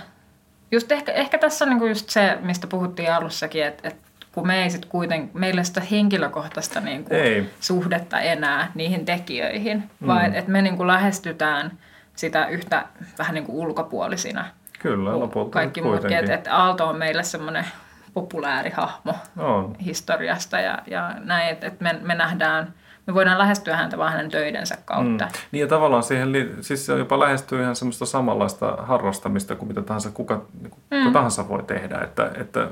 [0.72, 3.96] Just ehkä, ehkä tässä on niinku just se, mistä puhuttiin alussakin, että et
[4.32, 7.50] kun me ei sit kuiten, meillä sitä henkilökohtaista niinku ei.
[7.60, 10.08] suhdetta enää niihin tekijöihin, mm.
[10.08, 11.72] vaan että me niinku lähestytään
[12.16, 12.86] sitä yhtä
[13.18, 14.46] vähän niinku ulkopuolisina–
[14.84, 16.18] Kyllä, lopulta kaikki muutkin.
[16.18, 17.66] Että, että Aalto on meille semmoinen
[18.14, 19.76] populaarihahmo on.
[19.86, 22.74] historiasta ja, ja näin, että, että me, me nähdään,
[23.08, 25.26] me voidaan lähestyä häntä vaan hänen töidensä kautta.
[25.26, 25.32] Mm.
[25.52, 30.12] Niin ja tavallaan siihen, siis se jopa lähestyy ihan semmoista samanlaista harrastamista kuin mitä tahansa
[30.12, 30.98] kuka, niin kuin, mm.
[30.98, 32.68] kuka tahansa voi tehdä, että, että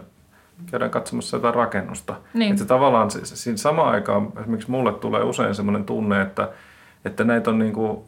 [0.71, 2.15] käydään katsomassa jotain rakennusta.
[2.33, 2.51] Niin.
[2.51, 6.49] Että se tavallaan siinä samaan aikaan esimerkiksi mulle tulee usein semmoinen tunne, että,
[7.05, 8.03] että näitä on niin kuin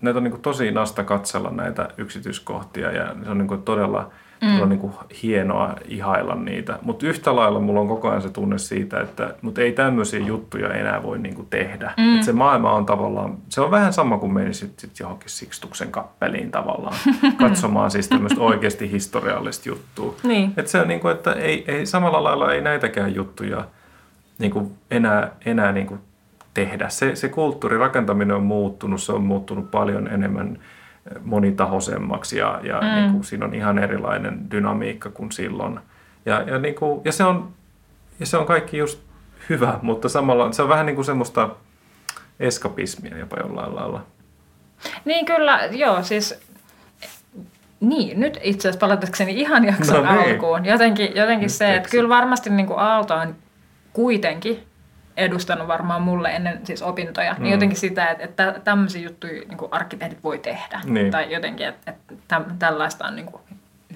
[0.00, 4.10] näitä on niin kuin tosi nasta katsella näitä yksityiskohtia ja se on niin kuin todella,
[4.42, 4.48] mm.
[4.48, 6.78] todella niin kuin hienoa ihailla niitä.
[6.82, 10.74] Mutta yhtä lailla mulla on koko ajan se tunne siitä, että mut ei tämmöisiä juttuja
[10.74, 11.92] enää voi niin kuin tehdä.
[11.96, 12.16] Mm.
[12.16, 16.50] Et se maailma on tavallaan, se on vähän sama kuin menisit sit johonkin Sikstuksen kappeliin
[16.50, 16.96] tavallaan
[17.48, 20.14] katsomaan siis tämmöistä oikeasti historiallista juttua.
[20.22, 20.52] Niin.
[20.56, 23.64] Et se on niin kuin, että ei, ei, samalla lailla ei näitäkään juttuja
[24.38, 26.00] niin kuin enää, enää niin kuin
[26.54, 26.88] tehdä.
[26.88, 30.58] Se, se kulttuurirakentaminen on muuttunut, se on muuttunut paljon enemmän
[31.24, 33.00] monitahoisemmaksi ja, ja mm.
[33.00, 35.80] niin kuin, siinä on ihan erilainen dynamiikka kuin silloin.
[36.26, 37.52] Ja, ja, niin kuin, ja, se, on,
[38.20, 39.00] ja se on kaikki just
[39.48, 41.50] hyvä, mutta samalla se on vähän niin kuin semmoista
[42.40, 44.02] eskapismia jopa jollain lailla.
[45.04, 46.40] Niin kyllä, joo, siis
[47.80, 50.32] niin, nyt itse asiassa palatakseni ihan jakson no niin.
[50.32, 50.64] alkuun.
[50.64, 53.36] Jotenkin, jotenkin se, että kyllä varmasti niin kuin Aalto on
[53.92, 54.67] kuitenkin
[55.18, 57.42] edustanut varmaan mulle ennen siis opintoja, niin mm.
[57.42, 60.80] niin jotenkin sitä, että, että tämmöisiä juttuja niin kuin arkkitehdit voi tehdä.
[60.84, 61.10] Niin.
[61.10, 63.42] Tai jotenkin, että, että tällaista on niin kuin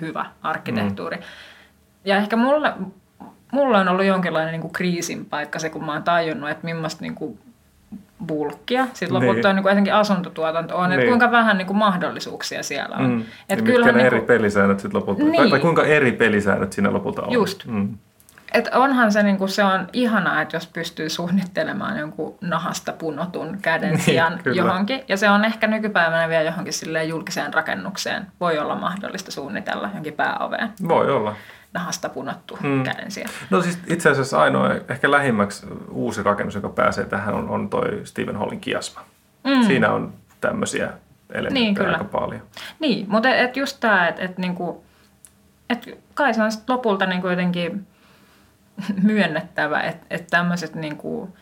[0.01, 1.17] hyvä arkkitehtuuri.
[1.17, 1.23] Mm.
[2.05, 2.73] Ja ehkä mulle,
[3.53, 7.03] mulla on ollut jonkinlainen niin kuin kriisin paikka se, kun mä oon tajunnut, että millaista
[7.03, 7.39] niin kuin
[8.27, 8.87] bulkkia.
[8.93, 9.47] Sitten lopulta niin.
[9.47, 11.01] on niin kuin etenkin asuntotuotanto on, niin.
[11.01, 13.11] että kuinka vähän niin kuin mahdollisuuksia siellä on.
[13.11, 13.21] Mm.
[13.49, 14.07] Et ja mitkä ne niin kuin...
[14.07, 15.37] eri pelisäännöt sitten lopulta, niin.
[15.37, 17.33] tai, tai kuinka eri pelisäännöt siinä lopulta on.
[17.33, 17.67] Just.
[17.67, 17.99] Mm.
[18.55, 23.91] Et onhan se, niinku, se on ihanaa, että jos pystyy suunnittelemaan jonkun nahasta punotun käden
[23.91, 25.05] niin, sijaan niin, johonkin.
[25.09, 28.27] Ja se on ehkä nykypäivänä vielä johonkin silleen julkiseen rakennukseen.
[28.41, 30.73] Voi olla mahdollista suunnitella johonkin pääoveen.
[30.89, 31.37] Voi olla.
[31.73, 32.83] Nahasta punottu mm.
[32.83, 33.33] käden sijaan.
[33.51, 38.01] No siis itse asiassa ainoa, ehkä lähimmäksi uusi rakennus, joka pääsee tähän, on, on toi
[38.05, 39.01] Stephen Hallin kiasma.
[39.45, 39.63] Mm.
[39.63, 40.91] Siinä on tämmöisiä
[41.33, 41.93] elementtejä niin, kyllä.
[41.93, 42.43] aika paljon.
[42.79, 44.85] Niin, mutta et just tämä, että et, niinku,
[45.71, 47.87] et kai se on lopulta niinku jotenkin
[49.03, 51.33] myönnettävä, että, että tämmöiset niin kuin,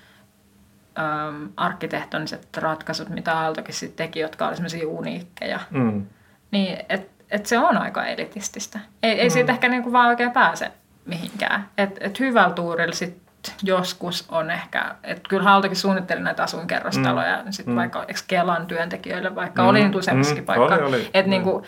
[0.98, 6.06] äm, arkkitehtoniset ratkaisut, mitä Aaltokin sitten teki, jotka olivat semmoisia uniikkeja, mm.
[6.50, 8.78] niin että et se on aika elitististä.
[9.02, 9.32] Ei, ei mm.
[9.32, 10.72] siitä ehkä niin kuin vaan oikein pääse
[11.06, 11.68] mihinkään.
[11.78, 13.22] Että et hyvällä tuurilla sit
[13.62, 17.52] joskus on ehkä, että kyllä Aaltokin suunnitteli näitä asuinkerrostaloja, mm.
[17.52, 17.78] sitten mm.
[17.78, 19.68] vaikka Kelan työntekijöille, vaikka mm.
[19.68, 20.46] oli nyt useammassakin mm.
[20.46, 20.78] paikkaa.
[20.78, 21.10] Oli, oli.
[21.14, 21.64] Että niin kuin,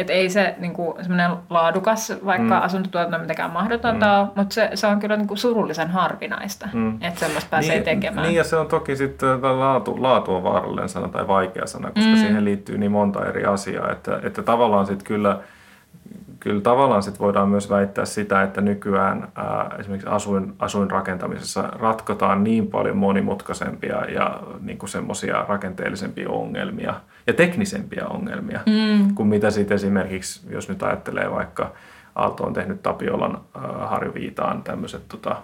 [0.00, 2.62] et ei se niinku, semmoinen laadukas, vaikka mm.
[2.62, 4.40] asuntotuotanto mitenkään mahdotonta mm.
[4.40, 6.98] mutta se, se on kyllä niinku surullisen harvinaista, mm.
[7.00, 8.26] että semmoista pääsee niin, tekemään.
[8.26, 12.10] Niin ja se on toki sitten laatu, laatu on vaarallinen sana tai vaikea sana, koska
[12.10, 12.16] mm.
[12.16, 15.38] siihen liittyy niin monta eri asiaa, että, että tavallaan sitten kyllä–
[16.40, 22.66] kyllä tavallaan sit voidaan myös väittää sitä, että nykyään ää, esimerkiksi asuin, asuinrakentamisessa ratkotaan niin
[22.66, 26.94] paljon monimutkaisempia ja niin semmoisia rakenteellisempia ongelmia
[27.26, 29.14] ja teknisempiä ongelmia mm.
[29.14, 31.72] kuin mitä sitten esimerkiksi, jos nyt ajattelee vaikka
[32.14, 35.36] Aalto on tehnyt Tapiolan äh, Harju Viitaan tämmöiset tota,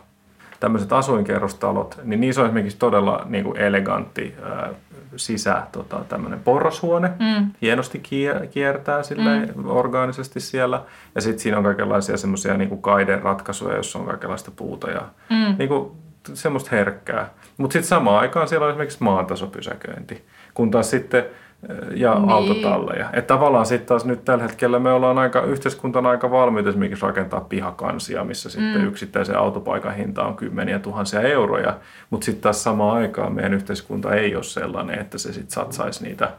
[0.66, 4.68] tämmöiset asuinkerrostalot, niin niissä on esimerkiksi todella niin kuin elegantti ää,
[5.16, 7.50] sisä, tota, tämmöinen porrashuone, mm.
[7.62, 9.66] hienosti kier, kiertää sille mm.
[9.66, 10.82] orgaanisesti siellä.
[11.14, 15.56] Ja sitten siinä on kaikenlaisia semmoisia niin kaideratkaisuja, joissa on kaikenlaista puuta ja mm.
[15.58, 15.90] niin kuin,
[16.34, 17.30] semmoista herkkää.
[17.56, 21.24] Mutta sitten samaan aikaan siellä on esimerkiksi maantasopysäköinti, kun taas sitten
[21.94, 22.30] ja niin.
[22.30, 23.10] autotalleja.
[23.12, 27.40] Että tavallaan sitten taas nyt tällä hetkellä me ollaan aika, yhteiskuntana aika valmiita esimerkiksi rakentaa
[27.40, 28.86] pihakansia, missä sitten mm.
[28.86, 31.76] yksittäisen autopaikan hinta on kymmeniä tuhansia euroja,
[32.10, 36.30] mutta sitten taas samaan aikaan meidän yhteiskunta ei ole sellainen, että se sitten satsaisi niitä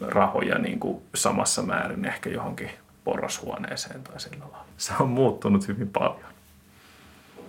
[0.00, 2.70] rahoja niin kuin samassa määrin ehkä johonkin
[3.04, 4.64] porrashuoneeseen tai sillä lailla.
[4.76, 6.32] Se on muuttunut hyvin paljon.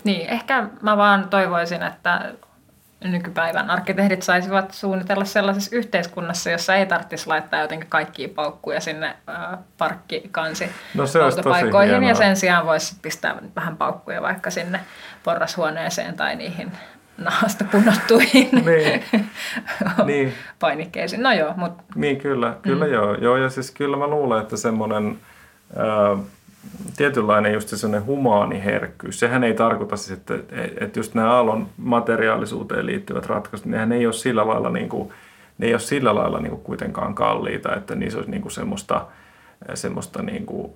[0.04, 2.34] Niin, ehkä mä vaan toivoisin, että
[3.04, 9.60] nykypäivän arkkitehdit saisivat suunnitella sellaisessa yhteiskunnassa, jossa ei tarvitsisi laittaa jotenkin kaikkia paukkuja sinne äh,
[9.78, 14.80] parkkikansi no, se autopaikoihin ja sen sijaan voisi pistää vähän paukkuja vaikka sinne
[15.24, 16.72] porrashuoneeseen tai niihin
[17.18, 19.04] nahasta punottuihin niin.
[20.06, 20.34] niin.
[20.60, 21.24] painikkeisiin.
[21.24, 21.84] No joo, mutta...
[21.96, 22.94] Niin kyllä, kyllä mm.
[22.94, 23.16] joo.
[23.16, 23.38] joo.
[23.38, 25.20] Ja siis kyllä mä luulen, että semmoinen...
[25.78, 26.20] Äh,
[26.98, 29.20] tietynlainen just sellainen humaani herkkyys.
[29.20, 30.34] Sehän ei tarkoita siis, että,
[30.82, 35.10] että just nämä aallon materiaalisuuteen liittyvät ratkaisut, nehän ei ole sillä lailla, niin kuin,
[35.58, 39.08] ne ei ole sillä lailla niin kuin kuitenkaan kalliita, että niissä olisi niin kuin semmoista,
[39.74, 40.74] semmoista niin kuin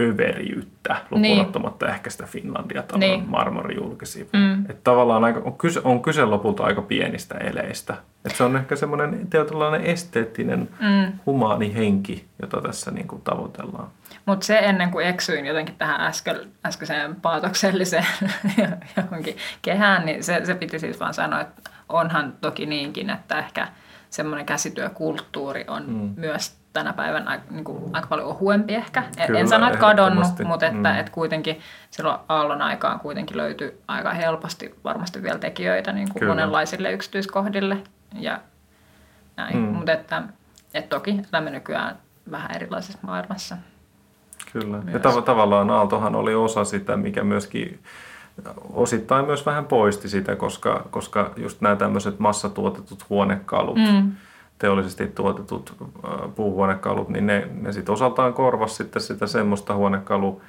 [0.00, 1.40] överiyttä, niin.
[1.40, 3.28] ottamatta ehkä sitä Finlandia talon niin.
[3.28, 4.24] marmorijulkisia.
[4.32, 4.60] Mm.
[4.60, 7.96] Että tavallaan aika, on, kyse, on kyse lopulta aika pienistä eleistä.
[8.24, 11.12] Että se on ehkä semmoinen tietynlainen esteettinen, mm.
[11.26, 13.88] humaani henki, jota tässä niin kuin tavoitellaan.
[14.26, 16.36] Mutta se ennen kuin eksyin jotenkin tähän äsken,
[16.66, 18.06] äskeiseen paatokselliseen
[18.96, 23.68] johonkin kehään, niin se, se piti siis vaan sanoa, että onhan toki niinkin, että ehkä
[24.10, 26.14] semmoinen käsityökulttuuri on mm.
[26.16, 29.02] myös tänä päivänä niin kuin, aika paljon ohuempi ehkä.
[29.26, 30.98] Kyllä, en sano, että kadonnut, mutta että, mm.
[30.98, 31.60] että kuitenkin
[31.90, 37.76] silloin aallon aikaan kuitenkin löytyi aika helposti varmasti vielä tekijöitä niin kuin monenlaisille yksityiskohdille.
[38.14, 38.40] Ja
[39.36, 39.56] näin.
[39.56, 39.62] Mm.
[39.62, 40.22] Mutta että,
[40.74, 41.98] että toki elämme nykyään
[42.30, 43.56] vähän erilaisessa maailmassa.
[44.52, 44.78] Kyllä.
[44.78, 44.94] Myös.
[44.94, 47.80] Ja tav- tavallaan Aaltohan oli osa sitä, mikä myöskin
[48.72, 54.12] osittain myös vähän poisti sitä, koska, koska just nämä tämmöiset massatuotetut huonekalut, mm.
[54.60, 55.76] Teollisesti tuotetut
[56.34, 60.42] puuhuonekalut, niin ne, ne sitten osaltaan korvasi sitten sitä semmoista huonekalu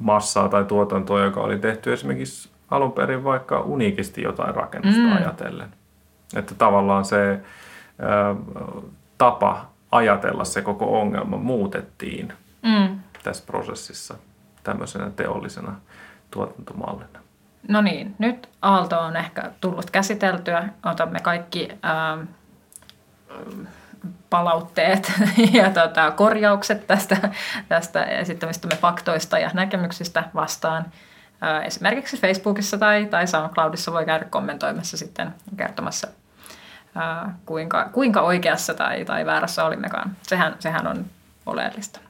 [0.00, 5.16] massaa tai tuotantoa, joka oli tehty esimerkiksi alun perin vaikka uniikisti jotain rakennusta mm.
[5.16, 5.68] ajatellen.
[6.36, 7.40] Että tavallaan se
[7.98, 8.36] ää,
[9.18, 13.00] tapa ajatella se koko ongelma muutettiin mm.
[13.22, 14.14] tässä prosessissa
[14.62, 15.74] tämmöisenä teollisena
[16.30, 17.20] tuotantomallina.
[17.68, 20.68] No niin, nyt Aalto on ehkä tullut käsiteltyä.
[20.84, 22.18] Otamme kaikki ää,
[24.30, 25.12] palautteet
[25.52, 27.16] ja tota, korjaukset tästä,
[27.68, 30.84] tästä esittämistämme faktoista ja näkemyksistä vastaan.
[31.64, 36.08] Esimerkiksi Facebookissa tai, tai SoundCloudissa voi käydä kommentoimassa sitten kertomassa,
[37.46, 40.16] kuinka, kuinka oikeassa tai, tai väärässä olimmekaan.
[40.22, 41.04] Sehän, sehän on
[41.46, 42.00] oleellista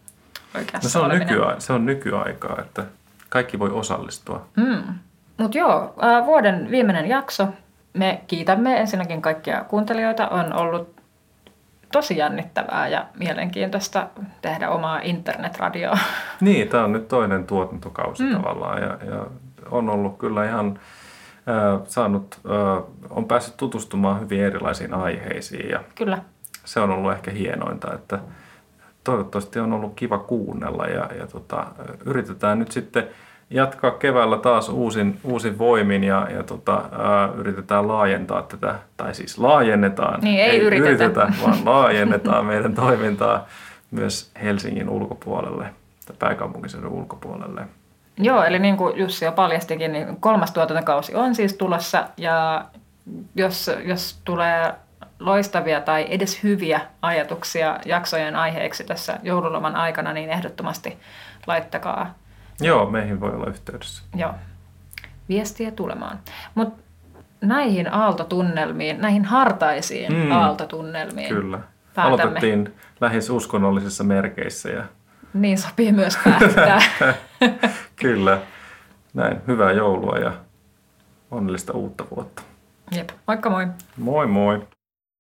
[0.55, 2.85] oikeassa no se, on nykyaika, se on nykyaikaa, että
[3.29, 4.47] kaikki voi osallistua.
[4.57, 4.83] Mm.
[5.37, 5.95] Mutta joo,
[6.25, 7.49] vuoden viimeinen jakso.
[7.93, 10.29] Me kiitämme ensinnäkin kaikkia kuuntelijoita.
[10.29, 11.00] On ollut
[11.93, 14.09] tosi jännittävää ja mielenkiintoista
[14.43, 15.99] tehdä omaa internetradioa.
[16.41, 18.33] Niin, tämä on nyt toinen tuotantokausi mm.
[18.33, 19.27] tavallaan ja, ja
[19.71, 20.79] on ollut kyllä ihan
[21.49, 26.19] äh, saanut, äh, on päässyt tutustumaan hyvin erilaisiin aiheisiin ja kyllä.
[26.65, 28.19] se on ollut ehkä hienointa, että
[29.05, 31.67] toivottavasti on ollut kiva kuunnella ja, ja tota,
[32.05, 33.09] yritetään nyt sitten
[33.51, 39.39] jatkaa keväällä taas uusin, uusin voimin ja, ja tota, ää, yritetään laajentaa tätä, tai siis
[39.39, 40.91] laajennetaan, niin, ei, ei yritetä.
[40.91, 43.47] yritetä, vaan laajennetaan meidän toimintaa
[43.91, 45.67] myös Helsingin ulkopuolelle
[46.07, 47.63] tai pääkaupunkiseudun ulkopuolelle.
[48.19, 52.65] Joo, eli niin kuin Jussi jo paljastikin, niin kolmas tuotantokausi on siis tulossa ja
[53.35, 54.73] jos, jos tulee
[55.21, 60.99] loistavia tai edes hyviä ajatuksia jaksojen aiheeksi tässä joululoman aikana, niin ehdottomasti
[61.47, 62.15] laittakaa.
[62.61, 64.03] Joo, meihin voi olla yhteydessä.
[64.17, 64.35] Joo,
[65.29, 66.19] viestiä tulemaan.
[66.55, 66.83] Mutta
[67.41, 71.29] näihin aaltotunnelmiin, näihin hartaisiin mm, aaltotunnelmiin.
[71.29, 71.61] Kyllä.
[71.95, 72.23] Päätämme.
[72.23, 74.69] Aloitettiin lähes uskonnollisissa merkeissä.
[74.69, 74.85] Ja...
[75.35, 76.81] Niin sopii myös päättää.
[78.03, 78.39] kyllä.
[79.15, 79.37] Näin.
[79.47, 80.33] Hyvää joulua ja
[81.31, 82.43] onnellista uutta vuotta.
[82.97, 83.11] Jep.
[83.27, 83.67] Moikka moi.
[83.97, 84.67] Moi moi.